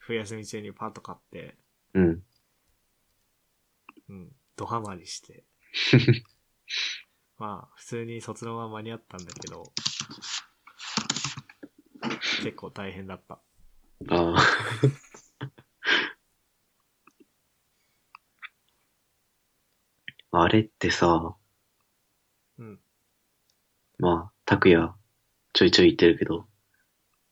[0.00, 1.56] 冬休み中にパッと買って、
[1.94, 2.22] うん。
[4.08, 5.44] うん、ドハマりして。
[7.38, 9.72] まあ、普通に卒論は間に合ったんだけど、
[12.42, 13.34] 結構大変だった。
[14.08, 14.36] ああ。
[20.42, 21.36] あれってさ、
[22.58, 22.80] うん。
[23.98, 24.92] まあ、拓也、
[25.52, 26.48] ちょいちょい言ってるけど、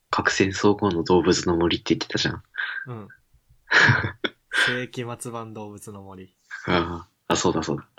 [0.09, 2.43] 核戦争後の動物の森って言ってたじゃん。
[2.87, 3.07] うん。
[4.65, 6.33] 世紀末版動物の森。
[6.65, 7.89] ああ、あ、そうだそうだ。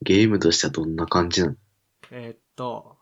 [0.00, 1.56] ゲームとしてはどんな感じなの？
[2.12, 2.96] えーっと、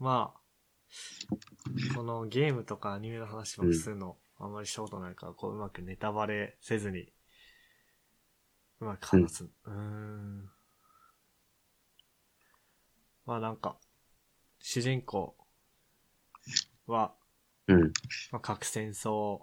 [0.00, 7.12] まあ、このゲームとかアニメの話ばっかするの、あんまりしたことないから、こううまくネタバレせずに、
[8.80, 9.44] うまく話す。
[9.44, 10.53] うーん。
[13.26, 13.76] まあなんか、
[14.58, 15.36] 主人公
[16.86, 17.14] は、
[17.68, 17.80] うん、
[18.32, 19.40] まあ、核戦争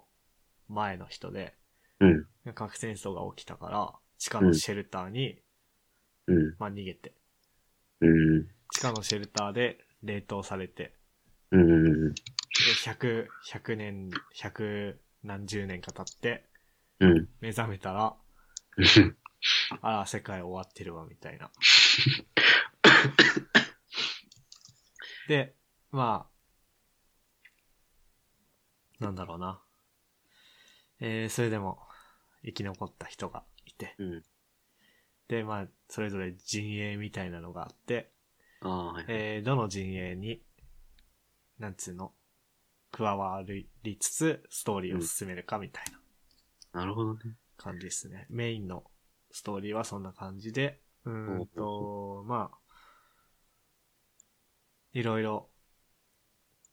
[0.68, 1.54] 前の人で、
[2.00, 5.38] うん、核戦争が起きたから、地下のシェルターに、
[6.26, 7.12] うん、まあ逃げて、
[8.00, 10.94] うん、地下のシェルターで冷凍されて、
[11.50, 12.20] うん、で、
[12.84, 16.44] 100、100年、100何十年か経って、
[17.00, 18.14] うん、目覚めたら、
[19.80, 21.50] あら、世界終わってるわ、みたいな。
[25.32, 25.54] で、
[25.90, 26.26] ま
[29.00, 29.62] あ、なんだろうな。
[31.00, 31.78] えー、それでも、
[32.44, 33.94] 生き残った人がいて。
[33.98, 34.22] うん。
[35.28, 38.12] で、まあ、それぞれ陣営みたいなのがあって、
[38.60, 39.04] ああ、はい。
[39.08, 40.42] えー、どの陣営に、
[41.58, 42.12] なんつうの、
[42.90, 45.84] 加わりつつ、ストーリーを進めるかみたい
[46.74, 47.20] ななるほどね。
[47.56, 48.26] 感じですね。
[48.28, 48.84] メインの
[49.30, 52.58] ストーリーはそんな感じで、うーんと、まあ、
[54.92, 55.48] いろいろ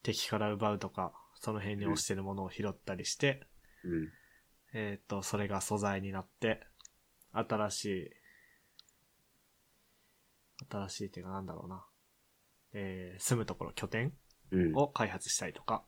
[0.03, 3.47] 敵から奪うとか、その辺に落ちてるものを拾ったりして、
[3.84, 4.09] うん。
[4.74, 6.61] えっ、と、それが素材になって、
[7.32, 8.09] 新しい、
[10.70, 11.86] 新しいっていうかなんだろうな。
[12.74, 14.13] えー、住むところ拠点
[14.51, 14.76] うん。
[14.76, 15.84] を開発したりとか、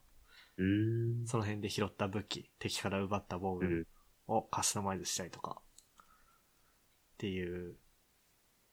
[0.58, 1.28] うーん。
[1.28, 3.88] その辺で拾った武器、敵から奪った防具うん。
[4.28, 5.62] をカスタマイズしたりとか、
[5.98, 7.76] っていう、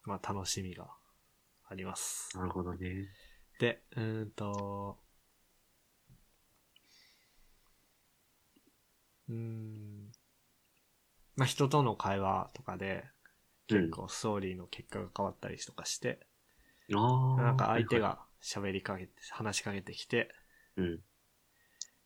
[0.04, 0.88] まあ楽しみが
[1.68, 2.30] あります。
[2.36, 3.08] なるほどね。
[3.58, 4.98] で、うーんと、
[9.28, 10.10] うーん、
[11.36, 13.04] まあ人との会話とかで、
[13.68, 16.20] 結構ストーリーの結果が変わったりとかして、
[16.94, 17.42] ああ。
[17.42, 20.30] なんか相手はいが喋りかけて、話しかけてきて、
[20.76, 20.86] はい。
[20.88, 21.00] うん。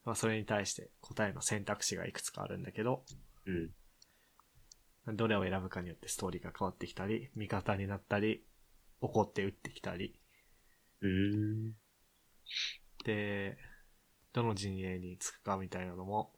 [0.04, 3.04] まあそれに対して答えの選択肢がいくつかあるんだけど、
[3.46, 3.70] うん。
[5.06, 8.44] どれを選ぶかによってストーリーが変わってきたり、味方になったり、
[9.00, 10.18] 怒って撃ってきたり、
[13.04, 13.58] で、
[14.32, 16.32] どの陣営につくかみたいなのも、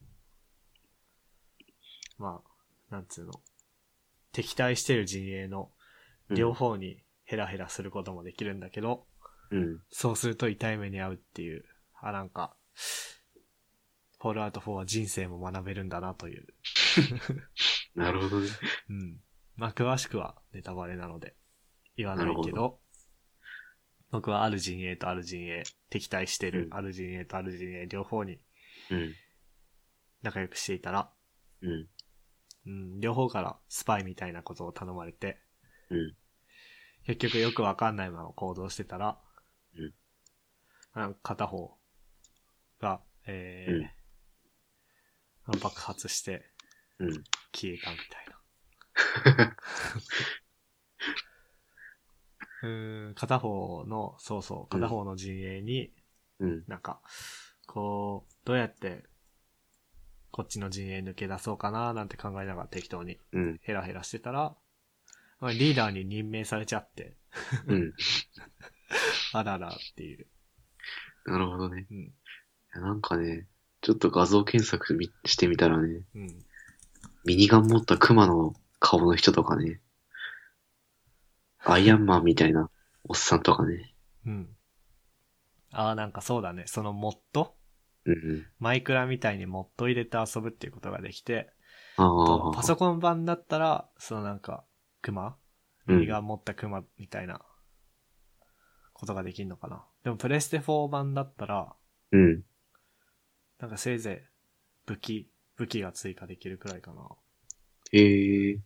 [2.17, 2.41] ま
[2.89, 3.33] あ、なんつうの、
[4.31, 5.71] 敵対してる陣営の
[6.29, 9.05] 両方にヘラヘラすることもできるんだけど、
[9.51, 9.79] うん。
[9.89, 11.65] そうすると痛い目に遭うっていう、
[12.01, 12.55] あ、なんか、
[14.19, 16.47] フォールアウト4は人生も学べるんだなという。
[17.95, 18.49] なるほどね。
[18.89, 19.19] うん。
[19.55, 21.35] まあ、詳しくはネタバレなので
[21.95, 22.79] 言わないけど、
[24.11, 28.39] 僕はある陣営とある陣営、敵対してるうんある陣営とある陣営両方に
[28.91, 29.13] うん。
[30.21, 31.09] 仲良くしていたら、
[31.61, 31.87] うん。
[32.67, 35.39] うん、両方からスパイみたいなことを頼まれて、
[35.89, 36.15] うん。
[37.05, 39.19] 結局よくわかんないまま行動してたら、
[39.77, 39.93] うん
[40.97, 41.77] あの片方
[42.79, 43.89] が、えーうん
[45.47, 46.43] あの爆発して
[46.99, 47.23] うん。
[47.53, 48.25] 消えたみたい
[49.37, 49.55] な。
[52.65, 55.91] うーん、片方の、そうそう、片方の陣営に、
[56.39, 56.63] うん。
[56.67, 56.99] なんか、
[57.67, 59.03] こう、どうやって、
[60.31, 63.59] こっちの陣営抜け出そうかななんて考えながら適当にうん。
[63.61, 64.55] ヘラヘラしてたら、
[65.39, 67.15] まあリーダーに任命されちゃって、
[67.67, 67.93] うん。
[69.31, 70.27] あららっていう。
[71.25, 71.87] なるほどね。
[71.89, 72.13] うん。
[72.73, 73.47] なんかね、
[73.81, 76.45] ちょっと画像検索みしてみたらね、うん。
[77.23, 79.79] ミニガン持ったクマの顔の人とかね、
[81.73, 82.69] アイアンマンみたいな
[83.03, 83.93] おっさんとかね。
[84.25, 84.47] うん。
[85.71, 86.63] ああ、なんかそうだね。
[86.67, 87.55] そのモッド
[88.05, 88.45] うん。
[88.59, 91.51] マイクラみたいにモッド入れて遊ぶっていうことができて、
[91.97, 92.55] あとあ。
[92.55, 94.63] パソコン版だったら、そのなんか、
[95.01, 95.37] クマ
[95.87, 97.41] うんミニガン持ったクマみたいな、
[98.93, 99.85] ことができんのかな？
[100.03, 101.75] でもプレステ4版だったら、
[102.11, 102.43] うん。
[103.59, 104.29] なんかせいぜい
[104.85, 107.09] 武器、武器が追加できるくらいかな。
[107.91, 108.59] へえ、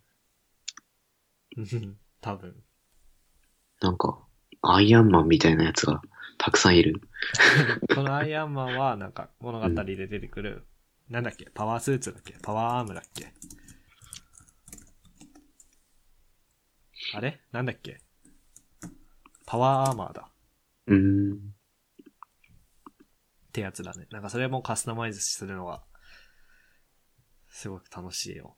[1.56, 2.62] うん多分。
[3.80, 4.18] なんか、
[4.62, 6.02] アイアンマンみたいなやつが
[6.38, 7.00] たくさんいる。
[7.94, 10.66] このアイアンマンは、なんか物語で出てくる、
[11.08, 11.46] なんだっけ？
[11.54, 12.34] パワースーツだっけ？
[12.42, 13.32] パワーアームだっけ？
[17.14, 17.40] あれ？
[17.52, 18.00] なんだっけ？
[19.46, 20.30] パワーアーマーだ。
[20.86, 21.34] うーん。
[21.34, 21.38] っ
[23.52, 24.06] てやつだね。
[24.10, 25.82] なんかそれもカスタマイズするのが、
[27.48, 28.56] すごく楽しいよ。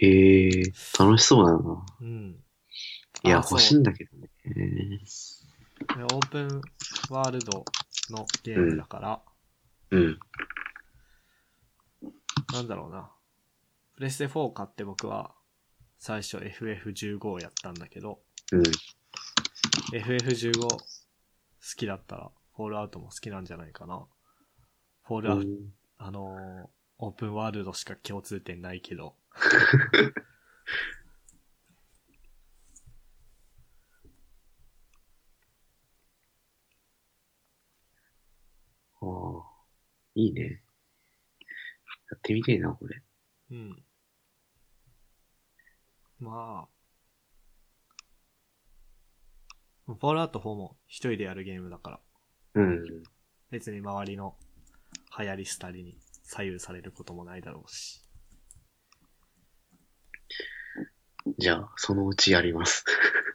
[0.00, 0.62] へえ、
[0.98, 1.86] 楽しそうだな。
[2.00, 2.42] うん。
[3.24, 4.28] いや、欲しいんだけどね。
[4.44, 6.62] でオープン
[7.10, 7.64] ワールド
[8.10, 9.22] のゲームだから、
[9.90, 10.18] うん。
[12.52, 13.10] なんだろうな。
[13.94, 15.34] プレステ4買って僕は、
[15.98, 18.20] 最初 FF15 をやったんだけど、
[18.52, 18.62] うん。
[19.92, 20.78] FF15 好
[21.76, 24.04] きだったら、フォールアウトも好きなんじゃないかな。
[25.04, 25.48] フォールアウト、
[25.98, 29.16] あのーオープンワールドしか共通点ないけど。
[39.00, 39.42] ああ、
[40.14, 40.62] いいね。
[42.10, 43.02] やってみてえな、これ。
[43.50, 43.82] うん。
[46.18, 46.82] まあ、
[49.86, 52.00] フォールアウト4も一人でやるゲームだから、
[52.54, 52.82] うん。
[53.50, 54.36] 別に周りの
[55.18, 58.02] 流行り廃りに左右されることもないだろうし。
[61.38, 62.84] じゃあ、そのうちやります。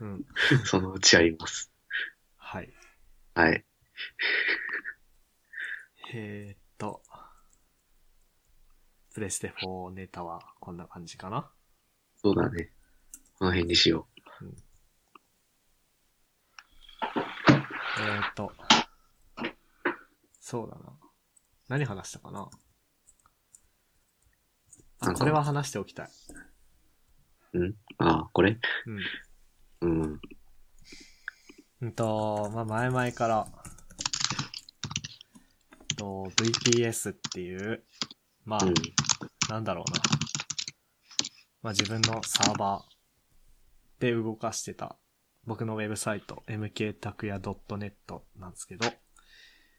[0.02, 0.26] うん。
[0.66, 1.72] そのうちやります。
[2.36, 2.74] はい。
[3.34, 3.66] はい。
[6.14, 7.02] えー、っと、
[9.14, 11.52] プレステ4ネタはこんな感じかな。
[12.18, 12.72] そうだね。
[13.40, 14.08] この辺にしよ
[18.00, 18.52] えー、っと、
[20.40, 20.94] そうだな。
[21.68, 22.50] 何話したかな？
[25.00, 26.10] あ、これは話しておきたい。
[27.54, 27.64] う。
[27.66, 27.76] ん？
[27.98, 28.60] ああ、これ？
[29.82, 29.90] うん。
[29.90, 30.22] うん。
[31.82, 33.48] うんと、まあ、前々から、
[35.98, 37.84] と VPS っていう、
[38.46, 38.74] まあ、うん。
[39.50, 40.02] なんだろうな。
[41.62, 44.98] まあ、自分のサーバーで動かしてた、
[45.46, 47.92] 僕のウェブサイト、mktakuya.net
[48.38, 48.88] なんですけど、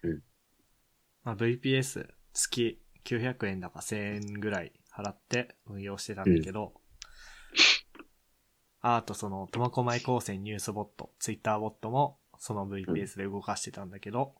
[0.03, 0.23] うん。
[1.25, 6.75] まあ、VPS 月900円だか1000円ぐらい払って運用してたんだけど、
[8.81, 14.35] ああとその、苫小牧高専ニュースボット、ツイッターボットもその VPS で動かしてたんだけど、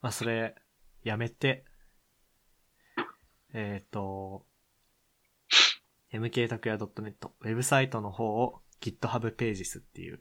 [0.00, 0.54] まあそれ、
[1.02, 1.64] やめて、
[3.52, 4.46] えっ、と、
[6.12, 10.18] mktakuya.net、ウェブサイトの方を GitHub Pages っていう、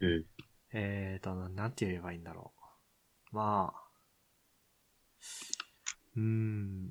[0.00, 0.26] うん。
[0.72, 2.52] えっ、と、なんて言えばいいんだろ
[3.32, 3.36] う。
[3.36, 3.84] まあ、
[6.16, 6.90] うーん。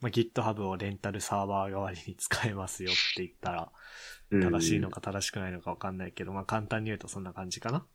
[0.00, 7.86] まあ、GitHub をレンタルサーバー代わりに使えますよって言ったら、うん正しいのか正しくないのかわかんないけど、まあ簡単に言うとそんな感じかな。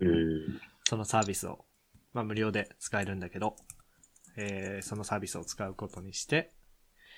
[0.00, 0.60] うん。
[0.84, 1.64] そのサービスを、
[2.12, 3.56] まあ無料で使えるんだけど、
[4.36, 6.52] えー、そのサービスを使うことにして、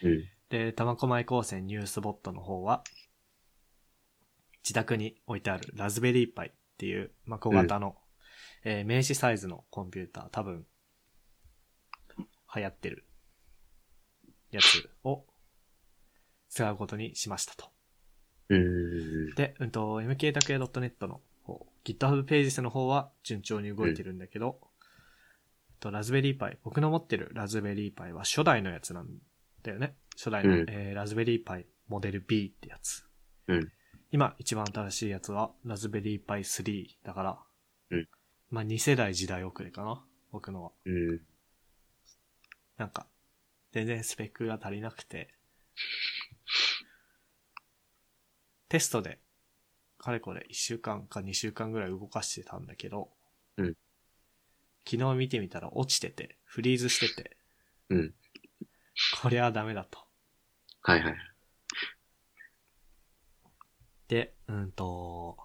[0.03, 0.24] うん。
[0.49, 2.82] で、苫小牧高専ニュースボットの方は、
[4.62, 7.97] 自宅に置いてあるラズベリーパイっていう、まあ、小型の、
[8.64, 10.66] えー名刺サイズのコンピューター、多分、
[12.55, 13.07] 流行ってる
[14.51, 15.24] やつを
[16.49, 17.70] 使うことにしましたと。
[18.51, 19.34] うん。
[19.34, 24.61] で、うんと、mktakuya.net の方、GitHub ページの方は順調に動いてるんだけど、
[25.83, 29.09] とラズベリーパイ、僕の持ってるラズベリーパイは初代のやつなん
[29.64, 29.97] だよね。
[30.16, 33.05] 初代の、うんえーラズベリーパイモデル B ってやつ。
[33.49, 33.72] うん。
[34.12, 37.39] 今一番新しいやつはラズベリーパイ3だから、
[37.91, 38.09] うん
[38.51, 40.70] まあ2世代時代遅れかな僕のは。
[40.85, 41.20] うん。
[42.78, 43.07] なんか、
[43.72, 45.35] 全然スペックが足りなくて、
[48.68, 49.18] テストで、
[49.99, 53.11] かれこれ1週間か2週間ぐらい動かしてたんだけど、
[53.57, 53.74] うん
[54.85, 57.37] 昨日見てみたら落ちてて、フリーズしてて、
[57.91, 58.14] うん。
[59.22, 59.99] これはダメだと。
[60.83, 61.14] はいはい。
[64.09, 65.39] で、うんと、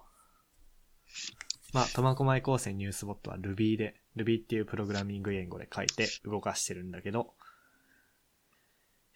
[1.72, 7.34] まあ、苫小牧高専ニュースボットは Ruby で、Ruby っていうプログラミング言語で書いて動かしてるんだけど、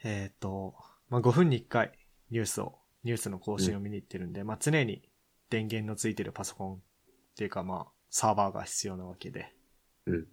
[0.04, 0.74] えっ、と、
[1.08, 1.92] まあ、5分に1回
[2.30, 5.02] ニュースを、ニュースの更新を見に行ってるんで、まあ、常に
[5.50, 6.78] 電源のついてるパソコンっ
[7.36, 9.52] ていうかまあ、サーバーが必要なわけで、
[10.06, 10.26] うん。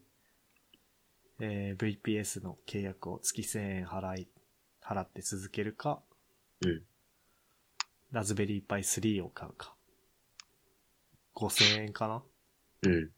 [1.42, 4.28] えー VPS の契約を月1000円払い、
[4.84, 6.02] 払って続けるか、
[6.62, 6.84] うん。
[8.12, 9.76] ラズベリーパイ3を買うか。
[11.36, 12.24] 5000円かな？
[12.84, 13.12] うん。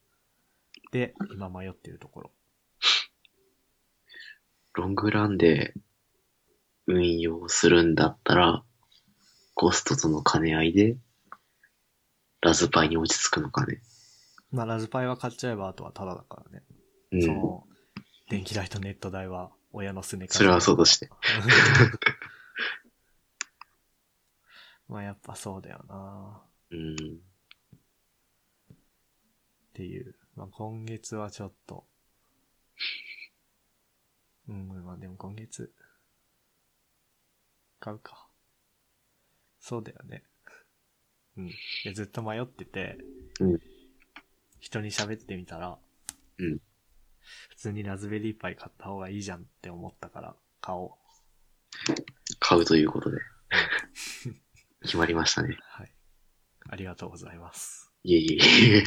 [0.92, 2.32] で、今迷ってるところ。
[4.74, 5.74] ロングランで
[6.88, 8.64] 運用するんだったら、
[9.54, 10.98] コストとの兼ね合いで、
[12.42, 13.82] ラズパイに落ち着くのかね。
[14.52, 16.64] まあ、ラズパイは買っちゃえばあとはタダだからね。
[17.12, 17.22] うん。
[17.22, 17.64] その、
[18.30, 21.10] 電気代とネット代は親のすねかそれはそうとして。
[24.90, 26.96] まあやっぱそうだよなうん。
[26.96, 26.98] っ
[29.74, 30.16] ていう。
[30.36, 31.86] まあ今月はちょっと。
[34.50, 35.74] うん、まあでも今月、
[37.80, 38.28] 買うか。
[39.62, 40.26] そうだよね。
[41.38, 41.48] うん。
[41.48, 41.54] い
[41.86, 42.98] やずっと迷ってて、
[43.40, 43.71] うん
[44.62, 45.78] 人に喋ってみたら、
[46.38, 46.60] うん
[47.50, 50.92] 普通にラズベリーパイ買った方がいいじゃんって思ったから、買おう。
[52.40, 53.20] 買うということで。
[54.82, 55.58] 決まりましたね。
[55.62, 55.94] はい。
[56.70, 57.92] ありがとうございます。
[58.04, 58.40] いえいえい
[58.80, 58.84] え。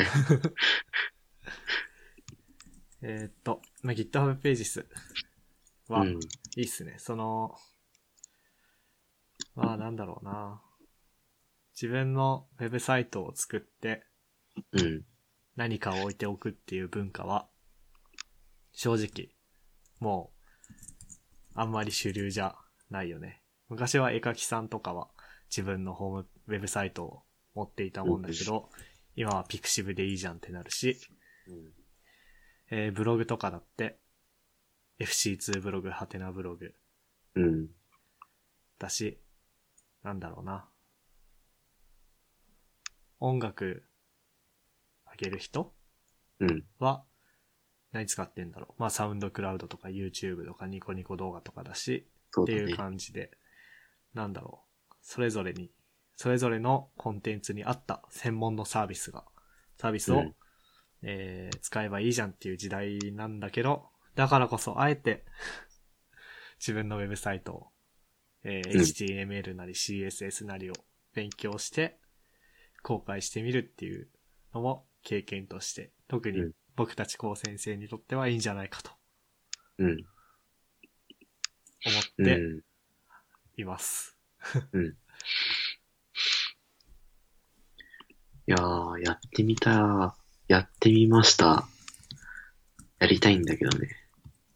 [3.03, 4.89] えーっと、まあ、GitHub ページス
[5.89, 6.20] は、うん。
[6.57, 6.97] いいっすね。
[6.99, 7.57] その、
[9.55, 10.61] まあなんだろうな。
[11.75, 14.05] 自分のウェブサイトを作って
[14.72, 15.05] うん。
[15.57, 17.48] 何かを置いておくっていう文化は、
[18.72, 19.30] 正直、
[20.00, 22.57] もう、あんまり主流じゃ
[22.90, 23.42] ないよね。
[23.68, 25.09] 昔は絵描きさんとかは
[25.50, 27.22] 自分のホームウェブサイトを
[27.55, 28.68] 持っていたもんだけど、
[29.16, 30.98] 今はピクシブでいいじゃんってなるし、
[32.70, 33.98] えーブログとかだって、
[34.98, 36.74] FC2 ブログ、ハテナブログ
[37.36, 37.68] うん。
[38.78, 39.20] だし、
[40.02, 40.68] なんだろうな。
[43.20, 43.93] 音楽上
[45.17, 45.75] げる人
[46.41, 46.65] うん。
[46.79, 47.05] は、
[47.93, 48.81] 何使ってんだろう。
[48.81, 52.09] まあ、サウンドクラウドとか YouTube とかニコニコ動画とかだし、
[52.43, 52.77] っていう。
[52.77, 53.31] 感じで、
[54.15, 54.95] なんだろう。
[55.01, 55.71] それぞれに、
[56.17, 59.25] それぞれのコンテンツに合った専門のサービスが、
[59.77, 60.35] サービスを、うん
[61.03, 65.25] えー使えばいいじゃんっていう時代なんだけど、だからこそ、あえて、
[66.59, 67.73] 自分のウェブサイトを、
[68.43, 70.75] えーうん HTML なり CSS なりを
[71.12, 71.99] 勉強して、
[72.83, 74.09] 公開してみるっていう
[74.53, 78.90] のも経験として、特にうん僕たち高先生にとってはいいんじゃないかと
[79.78, 80.05] うん。
[81.84, 82.61] 思うってん。
[83.57, 84.16] います。
[88.46, 90.16] いやー、やってみた、
[90.48, 91.66] やってみました。
[92.98, 93.88] やりたいんだけどね。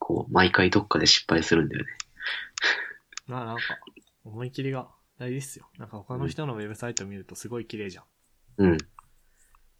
[0.01, 1.90] こう、毎回どっかで失敗するんだよね。
[3.26, 3.78] まあなんか、
[4.24, 4.88] 思い切りが
[5.18, 5.68] 大事っすよ。
[5.78, 8.05] なんか他の人のウェブサイト見るとすごい綺麗じゃん。
[8.59, 8.78] うん。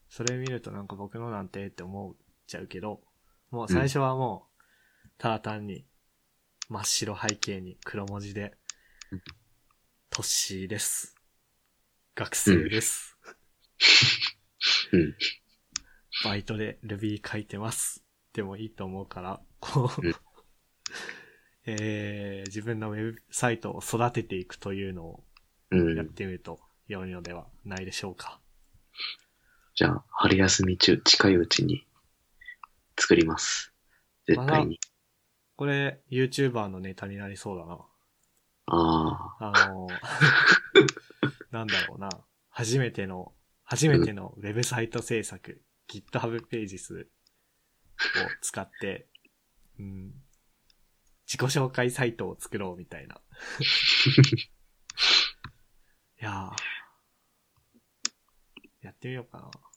[0.09, 2.14] それ見るとなんか僕のなんてって思っ
[2.46, 3.00] ちゃうけど、
[3.50, 4.46] もう最初はも
[5.06, 5.84] う、ただ単に
[6.68, 8.54] 真っ白背景に黒文字で
[9.11, 9.22] うん、
[10.11, 11.14] トッシーです。
[12.14, 13.16] 学生です。
[14.92, 15.14] うん。
[16.24, 18.04] バイトで Ruby 書いてます。
[18.32, 20.14] でもいいと思うから、こう、うん
[21.64, 25.24] えー、自分のウェブサイトを育てていくというのを
[25.70, 26.14] やっうん。
[26.14, 28.40] てみると良いのではないでしょうか。
[29.79, 31.87] じゃあ、春休み中、近いうちに
[32.99, 33.72] 作ります。
[34.26, 34.81] 絶対に。
[35.55, 37.79] これ、YouTuber のネタになりそうだな。
[38.66, 39.87] ああの、
[41.53, 42.09] なんだろうな。
[42.49, 47.07] 初めての、初めてのウェブサイト制作、GitHub ページスを
[48.41, 49.07] 使って、
[49.79, 50.12] うん、
[51.24, 53.20] 自己紹介サイトを作ろうみたいな。
[56.20, 56.57] いやー
[58.81, 59.67] やってみようかな。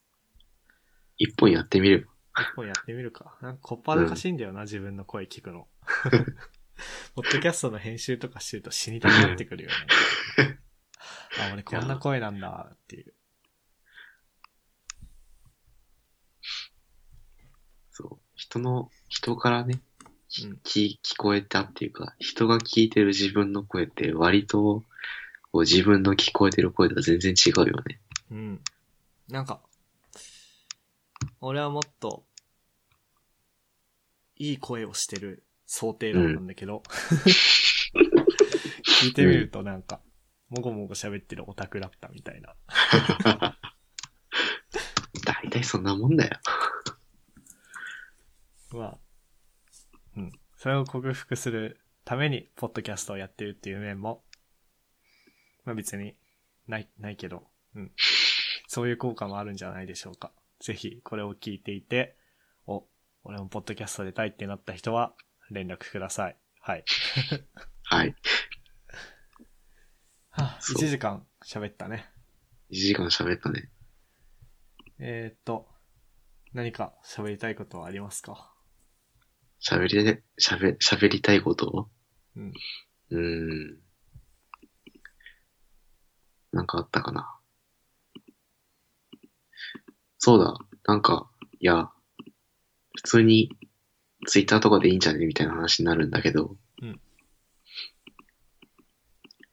[1.22, 2.06] 一本やってみれば。
[2.40, 3.38] 一本やってみるか。
[3.42, 5.68] なんかこっぱずかしいんだよな、自分の声聞くの。
[7.14, 10.60] ポッドキャストの編集とかしてると死にたくなってくるよね。
[11.40, 13.14] あ、俺こんな声なんだっていう。
[17.92, 18.20] そう。
[18.34, 19.76] 人の、人からね、
[20.44, 24.84] うん聞聞こえたっていうか、人が聞いてる自分の声って割と、
[25.52, 28.00] こう自分の聞こえてる声とは全然違うよね。
[28.32, 28.62] うん。
[29.28, 29.62] なんか、
[31.40, 32.26] 俺はもっと、
[34.36, 36.84] いい声をしてる想定論なんだけど、
[39.02, 40.02] 聞いてみるとなんか、
[40.50, 42.56] もごもご喋ってるオタクだったみたいな。
[45.26, 46.40] 大体そんなもんだよ。
[48.74, 49.00] まあ、
[50.18, 50.32] うん。
[50.58, 54.26] それを克服するために、ポッドキャストをやってるっていう面も、
[55.66, 56.18] まあ別に、
[56.68, 57.92] ない、ないけど、うん。
[58.68, 60.34] そういう効果もあるんじゃないでしょうか。
[60.62, 62.18] ぜひ、これを聞いていて、
[62.68, 62.88] お、
[63.24, 65.14] 俺もポッドキャスト出たいってなった人は、
[65.50, 66.38] 連絡ください。
[66.62, 66.86] はい。
[67.84, 68.16] はい。
[70.30, 72.10] はあ、そう1時間喋ったね。
[72.70, 73.70] 1時間喋ったね。
[75.00, 75.68] えー、っと、
[76.54, 78.54] 何か喋りたいことはありますか？
[79.62, 81.68] 喋り、喋、喋りたいこと？
[81.70, 81.92] を
[82.36, 82.54] うん。
[83.10, 83.82] うーん。
[86.52, 87.41] なんかあったかな？
[90.24, 90.54] そうだ、
[90.86, 91.28] なんか、
[91.60, 91.90] いや、
[92.96, 93.50] 普通に
[94.28, 95.26] ツイッターとかでいいんじゃね？
[95.26, 97.02] みたいな話になるんだけど、うん。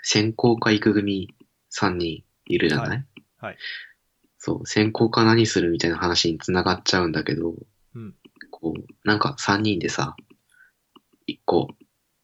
[0.03, 1.35] 専攻科行く組
[1.73, 3.05] 3人いるじゃない、はい。
[3.39, 3.57] はい。
[4.37, 7.55] そう、専攻科何するみたいな話に繋がっちゃうんだけど、
[7.95, 8.15] うん。
[8.51, 10.17] こう、なんか3人でさ、
[11.27, 11.69] 1個、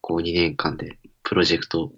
[0.02, 1.94] こう2年間でプロジェクト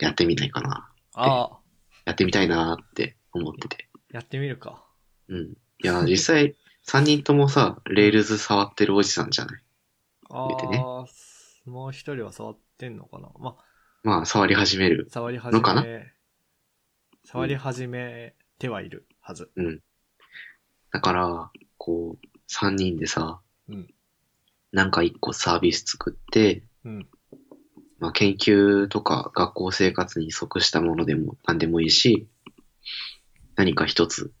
[0.00, 0.90] やってみないかな。
[1.14, 1.58] ああ、
[2.06, 3.88] やってみたいなーって思ってて。
[4.10, 4.89] やってみるか。
[5.30, 5.38] うん。
[5.82, 6.56] いや、実際、
[6.86, 9.62] 3人ともさ、 Rails 触ってるおじさんじゃない？
[10.28, 11.06] あ見てねあ、
[11.66, 13.30] もう一人は触ってんのかな？
[13.38, 13.64] まあ、
[14.02, 15.08] まあ、触り始める。
[15.10, 15.82] 触り始のかな？
[15.82, 16.12] め、
[17.24, 19.50] 触り始めてはいるはず。
[19.56, 19.80] うん。
[20.92, 23.88] だから、こう、3人でさ、うん
[24.72, 27.08] なんか1個サービス作って、うん。
[27.98, 32.28] まあ、研究とか学校生活に即したものでも何でもいいし、
[33.56, 34.32] 何か一つ、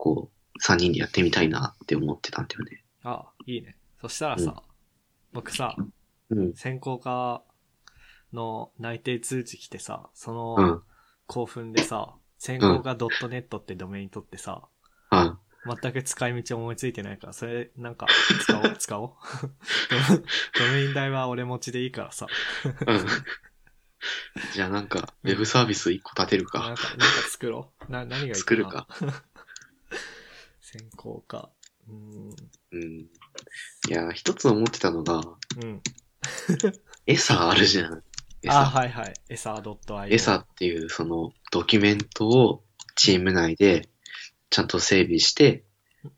[0.00, 2.82] こう、3人でやってみたいなって思ってたんだよね。
[3.02, 3.76] ああ、いいね。
[4.00, 4.62] そしたらさ、
[5.32, 5.76] 僕さ、
[6.30, 6.54] うん。
[6.54, 7.42] 専攻科
[8.32, 10.82] の内定通知来てさ、そのうん。
[11.26, 14.62] 興奮でさ、専攻科 .net ってドメイン取ってさ、
[15.10, 18.06] あ全く使い道思いついてないから、それなんか
[18.42, 19.10] 使おう、使おう。
[20.56, 22.26] ドドメイン代は俺持ちでいいからさ、
[22.86, 23.06] うん。
[24.54, 26.60] じゃあなんか、ウェブサービス1個立てるか。
[26.60, 27.92] なんか、なんか作ろう。
[27.92, 28.86] な、何がいいかな作るか。
[30.72, 31.50] 専攻科。
[31.88, 32.34] うーん。
[32.72, 32.82] うん。
[33.00, 33.08] い
[33.88, 35.20] や、一つ思ってたのが、
[35.60, 35.82] うん。
[37.06, 38.04] エサあるじゃん。
[38.42, 38.78] エあ、サ。
[38.78, 39.14] はいはい。
[39.28, 40.14] エサ .io。
[40.14, 42.62] エサっていうそのドキュメントを
[42.94, 43.88] チーム内で
[44.50, 45.64] ちゃんと整備して、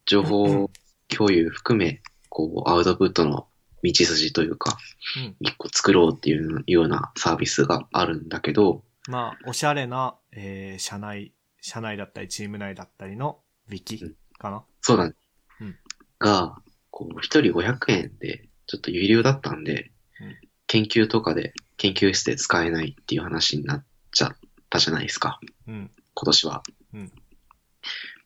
[0.05, 0.71] 情報
[1.09, 3.49] 共有含め、こう、アウトプットの
[3.83, 4.77] 道筋というか、
[5.17, 5.37] うん。
[5.41, 11.33] 一個作ろうっていうようなサービスがあるんだけど、まあ、おしゃれな、えー、社内、
[11.63, 14.63] 社内だったり、チーム内だったりのウィキうんかな。
[14.81, 15.15] そうだね。
[15.61, 15.77] うん
[16.19, 16.57] が、
[16.91, 19.91] こう、一人500円で、ちょっと有料だったんで、
[20.21, 20.37] うん
[20.69, 24.37] 研究とかで、研究室で使えないっていう話になっちゃっ
[24.71, 25.39] たじゃないですか。
[25.69, 25.91] うん。
[26.15, 26.63] 今年は。
[26.95, 27.13] うん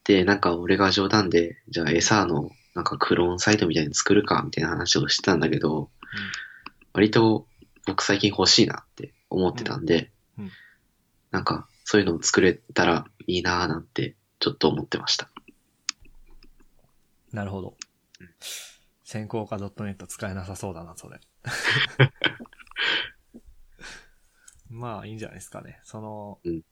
[0.04, 5.90] で、なんか俺が冗談で、じゃあエサーのなんかクローンサイトみたいに作るかみたいな話をしてたんだけど、
[6.92, 7.48] 割と
[7.86, 10.50] 僕最近欲しいなって思ってたんで、うんうん
[11.32, 15.28] なんかそういうのを作れたらいいなーなんてちょっと思ってました。
[17.36, 17.76] なるほど。
[19.04, 21.20] 専攻科 .net 使えなさそうだな、それ。
[24.70, 25.78] まあ、いいんじゃないですかね。
[25.84, 26.62] その、うん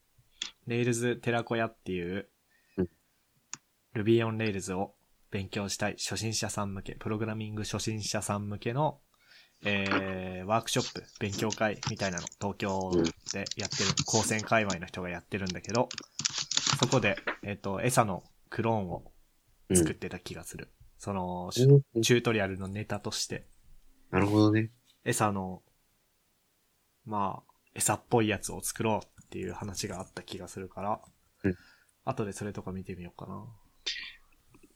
[0.67, 2.31] レイルズ寺子屋っていう
[2.79, 2.89] うん
[3.95, 4.95] Ruby on Rails を
[5.31, 9.03] 勉強したい初心者さん向け、プログラミング初心者さん向けの、
[9.67, 12.91] えー、ワークショップ、勉強会みたいなの、東京
[13.35, 15.91] でやってる、高専界隈の人がやってるんだけど、
[16.81, 19.14] そこで、えっ、と、エサのクローンをうん。
[19.73, 20.73] 作ってた気がする。
[20.99, 23.47] その、チュートリアルのネタとして、
[24.11, 24.71] なるほどね。
[25.05, 25.63] 餌の、
[27.05, 31.01] まあ、餌っぽいやつを作ろうっていう話があった気がするから、
[31.45, 31.55] うん
[32.07, 33.45] 後でそれとか見てみようかな。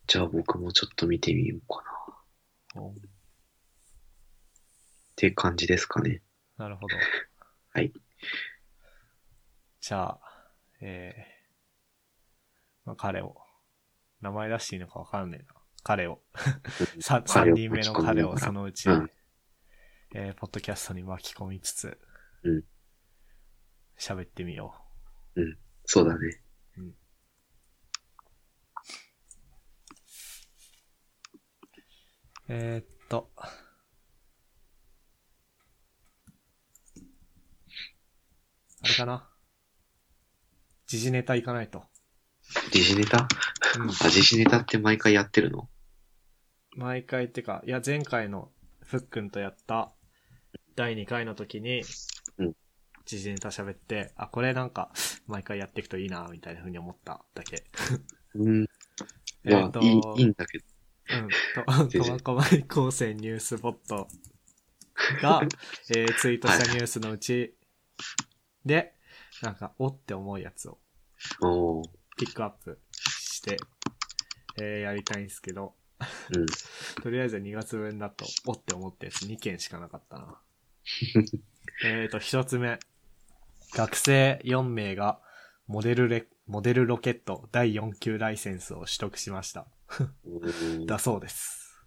[0.06, 1.82] じゃあ僕もちょっと見てみようか
[2.74, 2.80] な。
[2.80, 2.94] っお
[5.14, 6.22] て感じですかね。
[6.56, 6.96] なるほど。
[7.74, 7.92] はい。
[9.80, 10.20] じゃあ、
[10.80, 13.36] えー、まあ、彼を、
[14.20, 15.54] 名前出していいのかわかんねえな。
[15.82, 16.22] 彼を、
[17.00, 19.10] さ三人目の彼をそのうち、うん
[20.14, 21.98] えー、ポッドキャストに巻き込みつつ、
[22.42, 22.64] うん
[23.98, 24.74] 喋ってみよ
[25.84, 26.18] そうだね。
[26.76, 26.94] う。
[32.48, 33.48] えー、っと、あ
[38.86, 39.28] れかな？
[40.86, 41.84] 時事ネタいかないと。
[42.70, 43.28] 時事ネタ？
[43.78, 43.90] うん。
[43.90, 45.68] あ、時事ネタって毎回やってるの？
[46.76, 48.50] 毎回ってか、いや、前回の
[48.82, 49.92] ふっくんとやった
[50.76, 51.82] 第2回の時に、
[52.38, 52.52] うん
[53.08, 54.90] 時事ネタ喋って、あ、これなんか、
[55.26, 57.64] 毎回やっていくといいな、みたいな風に思っただけ。
[58.34, 58.68] うん。
[59.44, 60.64] えっ、と、まあ、いい、いいんだけど。
[61.16, 64.08] うん、と、 苫小牧高専ニュースボット
[65.22, 65.40] が、
[65.96, 67.56] えーツイートしたニュースのうち
[68.66, 68.94] で、
[69.40, 70.78] なんか、おって思うやつを
[71.40, 71.97] おー。
[72.18, 73.56] ピックアップして、
[74.60, 75.74] えーやりたいんですけど、
[76.34, 76.46] うん。
[77.02, 80.40] とりあえず2月分だと、おって思ったやつ2件しかなかったな。
[81.84, 82.78] えっと、1つ目。
[83.74, 85.20] 学生4名が、
[85.66, 89.68] モデルレ、モデルロケット第4級ライセンスを取得しました。
[90.24, 91.78] うん だそうです。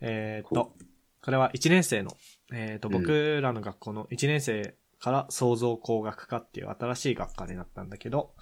[0.00, 0.74] えっと、
[1.20, 2.16] これは1年生の、
[2.52, 8.34] えっと、うん僕らの学校の1年生から創造工学科っていう新しい学科になったんだけど、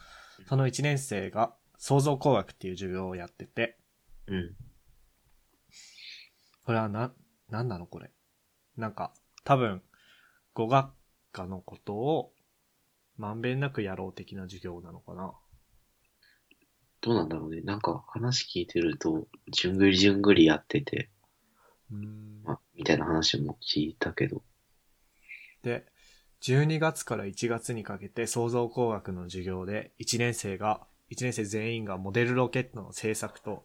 [0.49, 3.79] その1年生が創造工学っていう授業をやってて、
[4.27, 4.55] うん。
[6.65, 7.13] これはな、
[7.51, 8.11] なんなのこれ？
[8.77, 9.13] なんか、
[9.45, 9.83] 多分、
[10.55, 10.93] 語学
[11.33, 12.33] 科のことを、
[13.17, 15.35] まんべんなくやろう的な授業なのかな。
[17.01, 17.61] どうなんだろうね。
[17.63, 21.11] なんか話聞いてると、じゅんぐりじゅんぐりやってて、
[21.91, 24.43] うーんまあ、みたいな話も聞いたけど。
[25.63, 25.85] で、
[26.43, 33.65] 12月から1月にかけて創造工学の授業で1年生が、1年生全員がモデルロケットの製作と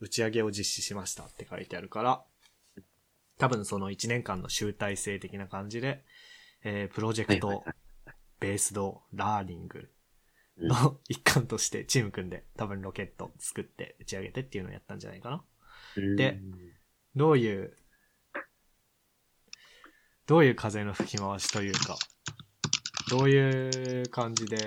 [0.00, 2.22] 打ち上げを実施しましたって書いてあるから、
[3.38, 6.04] 多分その1年間の集大成的な感じで、
[6.62, 7.64] えープロジェクト。
[8.40, 9.90] ベースドラーニング
[10.58, 15.44] うんの一環としてチーム組んで多分ロケット作って打ち上げてっていうのをやったんじゃないかな。
[16.16, 16.38] で
[17.16, 17.76] どういう、
[20.30, 21.96] どういう風の吹き回しというか、
[23.10, 24.58] どういう感じで、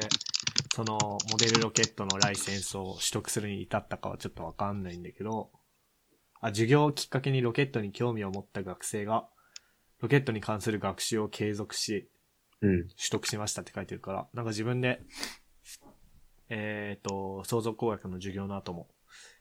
[0.76, 5.52] そのモデルロケットのライセンスを取得するに至ったかはちょっとわかんないんだけど、
[6.41, 9.30] あ、授業をきっかけにロケットに興味を持った学生が、
[10.02, 12.10] ロケットに関する学習を継続し、
[12.60, 12.88] うん。
[12.90, 14.99] 取得しましたって書いてるから、なんか自分で、
[16.49, 18.90] えっ、と、創造工学の授業の後も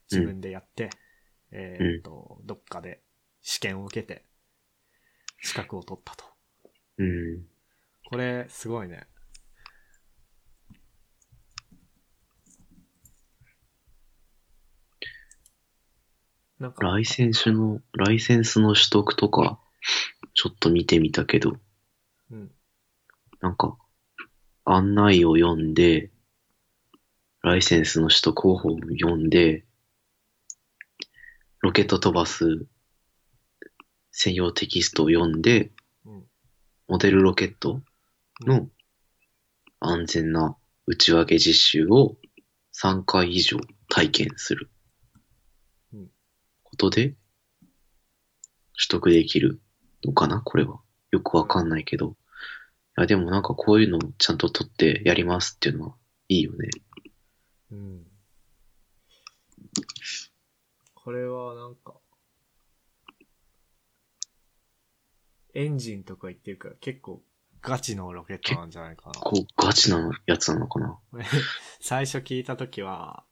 [0.09, 0.89] 自分でやって、
[1.51, 3.03] えっ、と、どっかで
[3.41, 4.25] 試験を受けて、
[5.43, 6.25] 資格を取ったと。
[6.99, 7.45] うん。
[8.09, 9.07] これ、すごいね。
[16.61, 19.59] なんか、ライセンスの、ライセンスの取得とか、
[20.35, 21.57] ちょっと見てみたけど、
[22.31, 22.53] うん、
[23.41, 23.77] なんか、
[24.65, 26.13] 案内を読んで、
[27.43, 29.65] ライセンスの取得方法を読んで、
[31.59, 32.65] ロケット飛ばす
[34.13, 35.73] 専用テキストを読んで、
[36.07, 36.23] うん、
[36.87, 37.83] モデルロケット
[38.43, 38.69] の
[39.81, 40.57] 安全な
[40.87, 42.17] 打ち上げ実習を
[42.75, 43.59] 3回以上
[43.89, 44.71] 体験する
[45.93, 46.11] うん
[46.63, 47.15] ことで
[48.75, 49.61] 取得できる
[50.05, 50.41] のかな？
[50.41, 50.81] これは。
[51.11, 52.17] よくわかんないけど。
[52.97, 55.95] いや、でもなんかこういうのをちゃんと取ってやりますっていうのは
[56.29, 56.71] いいよね。
[57.71, 58.07] うん。
[60.95, 61.95] これはなんか、
[65.55, 67.23] エンジンとか言ってるから結構
[67.61, 69.13] ガチのロケットなんじゃないかな。
[69.21, 70.99] こうガチなやつなのかな
[71.81, 73.25] 最初聞いたときは、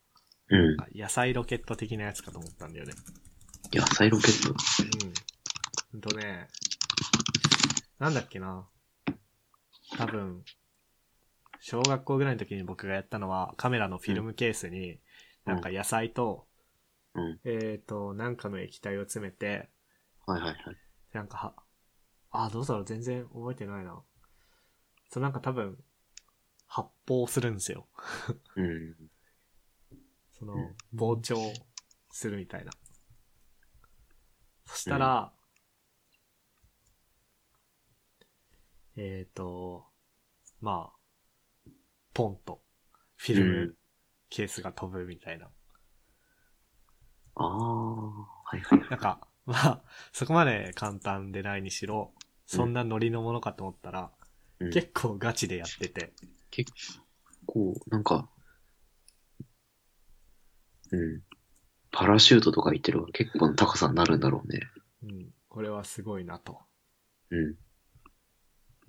[0.48, 0.76] うん。
[0.94, 2.94] 野菜ロケット的なやつかと思ったんだよね。
[3.72, 4.50] 野菜ロケット？
[4.50, 5.14] うん。
[5.92, 6.48] ほんとね、
[7.98, 8.68] なんだっけな。
[9.96, 10.44] 多分、
[11.60, 15.00] 小学校ぐらいの時に僕がやったのは、カメラのフィルムケースに、
[15.44, 16.46] なんか野菜と、
[17.14, 17.40] うん。
[17.44, 19.68] えっ、と、なんかの液体を詰めて、
[20.26, 20.76] はいはいはい。
[21.12, 21.54] なんかは、
[22.32, 24.02] あ、どうだろう全然覚えてないな。
[25.10, 25.76] そう、なんか多分、
[26.66, 27.88] 発泡するんですよ。
[28.56, 29.10] うん。
[30.32, 31.52] その、膨張
[32.10, 32.72] するみたいな。
[34.64, 35.32] そしたら、
[38.96, 39.86] えっ、と、
[40.60, 41.70] まあ、
[42.14, 42.62] ポンと、
[43.16, 43.74] フィルうムん
[44.30, 45.50] ケースが飛ぶみたいな。
[47.34, 47.46] ああ、
[48.44, 48.88] はいはいはい。
[48.88, 49.82] なんか、まあ、
[50.12, 52.12] そこまで簡単でないにしろ、
[52.50, 54.10] そんなノリのものかと思ったら、
[54.58, 56.12] うん結構ガチでやってて、
[56.50, 56.70] 結
[57.46, 58.28] 構、なんか、
[60.90, 61.22] うん。
[61.90, 64.60] パラシュートとか言ってるから結構な高さになるんだろうね。
[65.04, 66.58] うん、これはすごいなと
[67.30, 67.54] うん。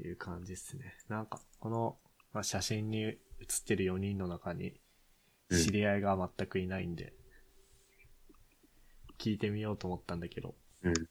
[0.03, 0.97] いう感じですね。
[1.07, 1.97] なんか、この、
[2.33, 4.73] まあ、写真に写ってる4人の中に、
[5.49, 7.13] うん知り合いが全くいないんで、
[9.17, 10.89] 聞いてみようと思ったんだけど、うん。
[10.89, 11.07] うん。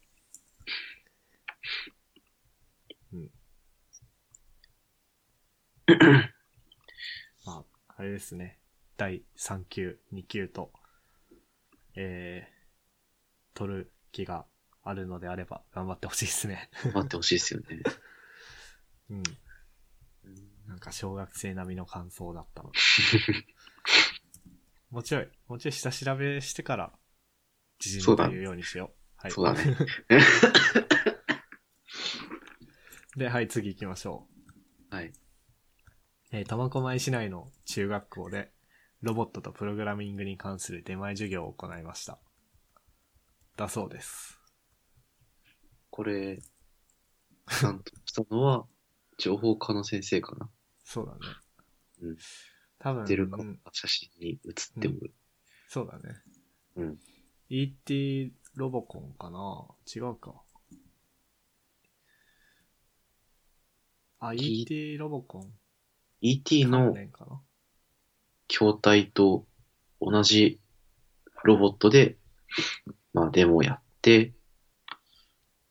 [7.47, 7.65] まあ、
[7.97, 8.59] あれですね。
[8.97, 10.73] 第3級、2級と、
[11.95, 14.47] えー、取る気が
[14.83, 16.71] あるのであれば頑張ってほしいですね。
[16.95, 17.83] 待ってほしいですよね。
[19.11, 19.23] うん。
[20.67, 22.79] なんか小学生並みの感想だったので。
[24.91, 26.97] もうちょい、もうちょい下調べしてから、
[27.85, 28.97] 自信と言うようにしよう。
[29.17, 29.31] はい。
[29.31, 29.77] そうだね。
[33.17, 34.29] で、はい、次行きましょ
[34.91, 34.95] う。
[34.95, 35.13] はい。
[36.33, 38.53] えー、苫小牧市内の中学校で、
[39.03, 42.19] ロボットとプログラミングに関する出前授業を行いました。
[43.57, 44.39] だそうです。
[45.91, 46.41] これ、
[47.47, 48.67] 担当したのは、
[49.19, 50.49] 情報科の先生かな？
[50.85, 51.19] そうだね。
[52.03, 52.17] うん。
[52.79, 55.13] 多分、出るかうん、写真に写っておる。
[55.67, 56.23] そうだね。
[56.77, 56.99] うん。
[57.49, 59.67] ET ロボコンかな？
[59.93, 60.41] 違うか。
[64.21, 65.60] あ、ET ロボコン？
[66.21, 66.95] ET 関の
[68.49, 69.47] 筐体と
[70.01, 70.61] 同じ
[71.45, 72.17] ロボットで、
[73.13, 74.33] まあデモやって、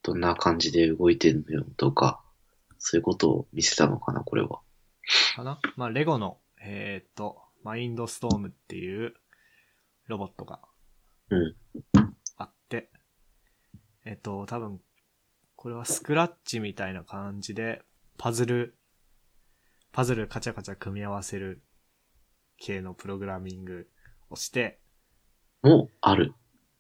[0.02, 2.24] どんな感じで動いてるのよとか、
[2.78, 4.62] そういうことを見せたのかな、これは。
[5.36, 5.60] かな？
[5.76, 9.14] まあ、レゴの、えーっと、マインドストームっていう
[10.08, 10.62] ロボットが
[11.30, 11.56] うん。
[12.38, 12.90] あって、
[14.06, 14.82] えっと、多分、
[15.56, 17.84] これはスクラッチみたいな感じで、
[18.18, 18.79] パズル、
[19.92, 21.64] パズルカチャカチャ組み合わせる
[22.58, 23.88] 系のプログラミング
[24.30, 24.80] をして、
[25.62, 26.34] もうある。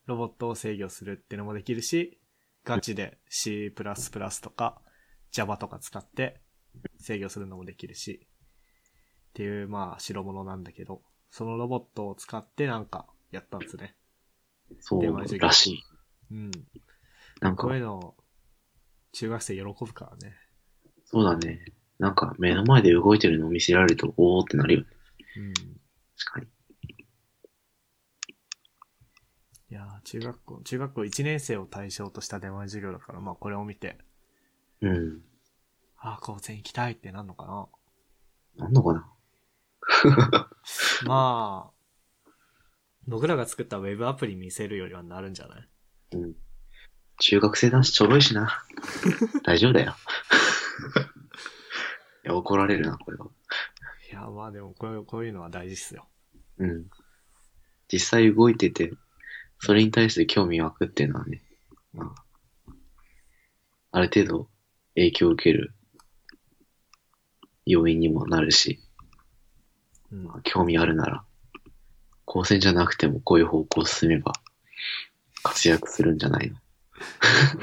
[0.05, 2.19] ロボットを制御するっていうのもできるし、
[2.65, 3.71] ガチで C++
[4.41, 4.81] とか
[5.31, 6.41] Java とか使って
[6.99, 8.27] 制御するのもできるし、
[9.29, 13.95] っていう、まあ、代物なんだけど、そのロボットを使ってなんかやったんですね。
[14.79, 15.83] そうらしい。
[16.31, 16.51] うん。
[17.41, 18.15] なんかこういうの、
[19.13, 20.35] 中学生喜ぶからね。
[21.05, 21.65] そうだね。
[21.99, 24.87] なんか目の前で動いてるのを見せられると、おーってなるよね。
[25.37, 25.53] うん。
[25.53, 26.47] 確かに。
[29.71, 33.97] いやー中学校、中学校1年生を対象とした出前授業だから、まあこれを見て、
[34.81, 35.21] うん。
[35.97, 37.45] ああ、高専行きたいってなんのか
[38.57, 38.63] な？
[38.65, 39.11] なんのかな？
[41.05, 42.31] まあ、
[43.07, 45.69] 僕らが作ったウェブアプリ見せるよりはなるんじゃない？
[46.13, 46.33] うん。
[47.19, 48.63] 中学生男子ちょろいしな。
[49.43, 49.95] 大丈夫だよ。
[52.25, 53.27] いや、怒られるな、これは。
[54.11, 56.07] いや、まあでもこういう、こういうのは大事っすよ。
[56.57, 56.85] うん。
[57.91, 58.93] 実際動いてて、
[59.59, 61.41] それに対して興味湧くっていうのはね、
[61.93, 62.73] まあ、
[63.91, 64.49] ある程度
[64.95, 65.73] 影響を受ける
[67.65, 68.79] 要因にもなるし、
[70.11, 70.23] うん。
[70.23, 71.23] まあ興味あるなら、
[72.25, 74.33] 高専じゃなくてもこういう方向を進めば
[75.43, 76.59] 活躍するんじゃないのい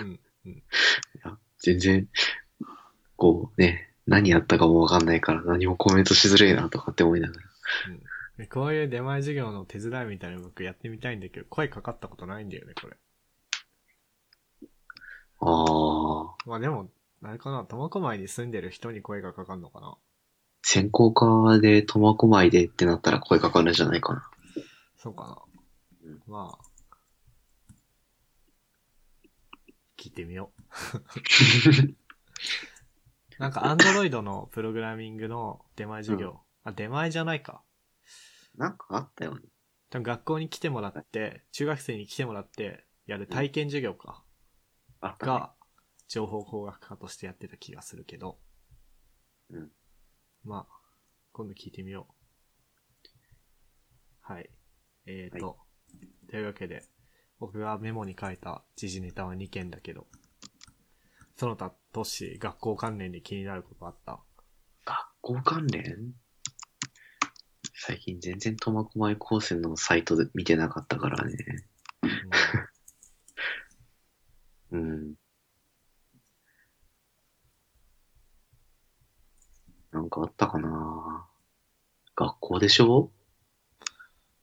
[0.02, 0.20] うん。
[1.24, 2.08] や全然、
[3.16, 7.40] こうね、何やったかもわかんないから何もコメントしづれえなとかって思いながら。
[8.38, 12.96] でこういう出前授業の手伝いみたいなの僕やってみたいんだけど、声かかったことないんだよね、これ。
[15.40, 16.90] ああ、まあでも、
[17.22, 19.96] あれかな、苫小牧に住んでる人に声がかかるのかな。
[20.62, 24.28] 専攻科で苫小牧でってなったら声かかるんじゃないかな。
[24.98, 25.46] そうか
[26.04, 26.10] な。
[26.10, 26.64] うんまあ、
[29.96, 30.98] 聞いてみよう。
[33.38, 36.40] なんか、アンドロイドのプログラミングの出前授業。
[36.64, 37.62] あ、出前じゃないか。
[38.54, 39.42] なんかあったよね。
[39.90, 44.24] 多分学校に来てもらって、中学生に来てもらって、やる体験授業か。
[45.00, 45.32] あったね。
[45.32, 45.54] が、
[46.08, 48.40] 情報工学科としてやってた気がするけど。
[49.50, 49.70] うん。
[50.44, 50.76] まあ、
[51.32, 52.16] 今度聞いてみよう。
[54.20, 54.50] はい。
[55.06, 55.58] えーと、
[56.30, 56.84] というわけで、
[57.38, 60.06] 僕がメモに書いた時事ネタは2件だけど、
[61.36, 64.20] その他、都市、学校関連で気になることあった？
[64.84, 66.12] 学校関連？
[67.72, 71.34] 最近全然苫小牧高専のサイトで見てなかったからね。
[74.72, 75.14] うんうん。
[79.90, 81.26] なんかあったかな？
[82.14, 83.10] 学校でしょ？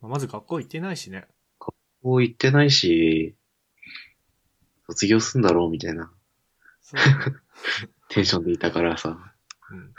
[0.02, 1.28] まず学校行ってないしね。
[1.60, 3.36] 学校行ってないし、
[4.88, 6.12] 卒業すんだろうみたいな
[6.82, 7.43] そう。
[8.10, 9.36] テンションでいたからさ。
[9.72, 9.90] うん。
[9.90, 9.94] い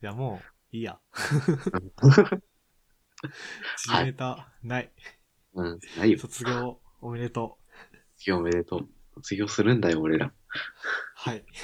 [0.00, 0.40] や、も
[0.72, 1.00] う、いいや。
[3.76, 4.92] 時事ネタ、ない。
[5.54, 6.18] うん、ないよ。
[6.18, 7.58] 卒業、おめでと
[7.92, 7.96] う。
[8.16, 8.88] 卒業おめでとう。
[9.14, 10.32] 卒業するんだよ、俺ら。
[11.14, 11.44] はい。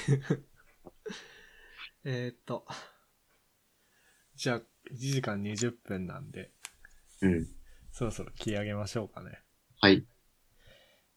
[2.03, 2.67] えーっと。
[4.35, 4.61] じゃあ、
[4.91, 6.51] 1時間20分なんで、
[7.21, 7.47] うん。
[7.91, 9.41] そろそろ切り上げましょうかね。
[9.79, 10.05] はい。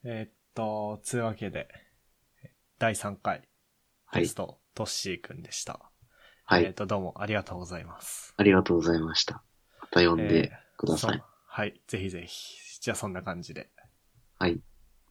[0.05, 1.69] えーっと、つうわけで、
[2.79, 3.48] 第3回、はい
[4.15, 4.35] ゲス。
[4.35, 5.81] ト、トッシーくんでした。
[6.45, 6.65] はい。
[6.65, 8.33] えーっと、どうもありがとうございます。
[8.37, 9.43] ありがとうございました。
[9.81, 11.11] また呼んでください。
[11.13, 12.81] そうはい、ぜひぜひ。
[12.81, 13.69] じゃあそんな感じで。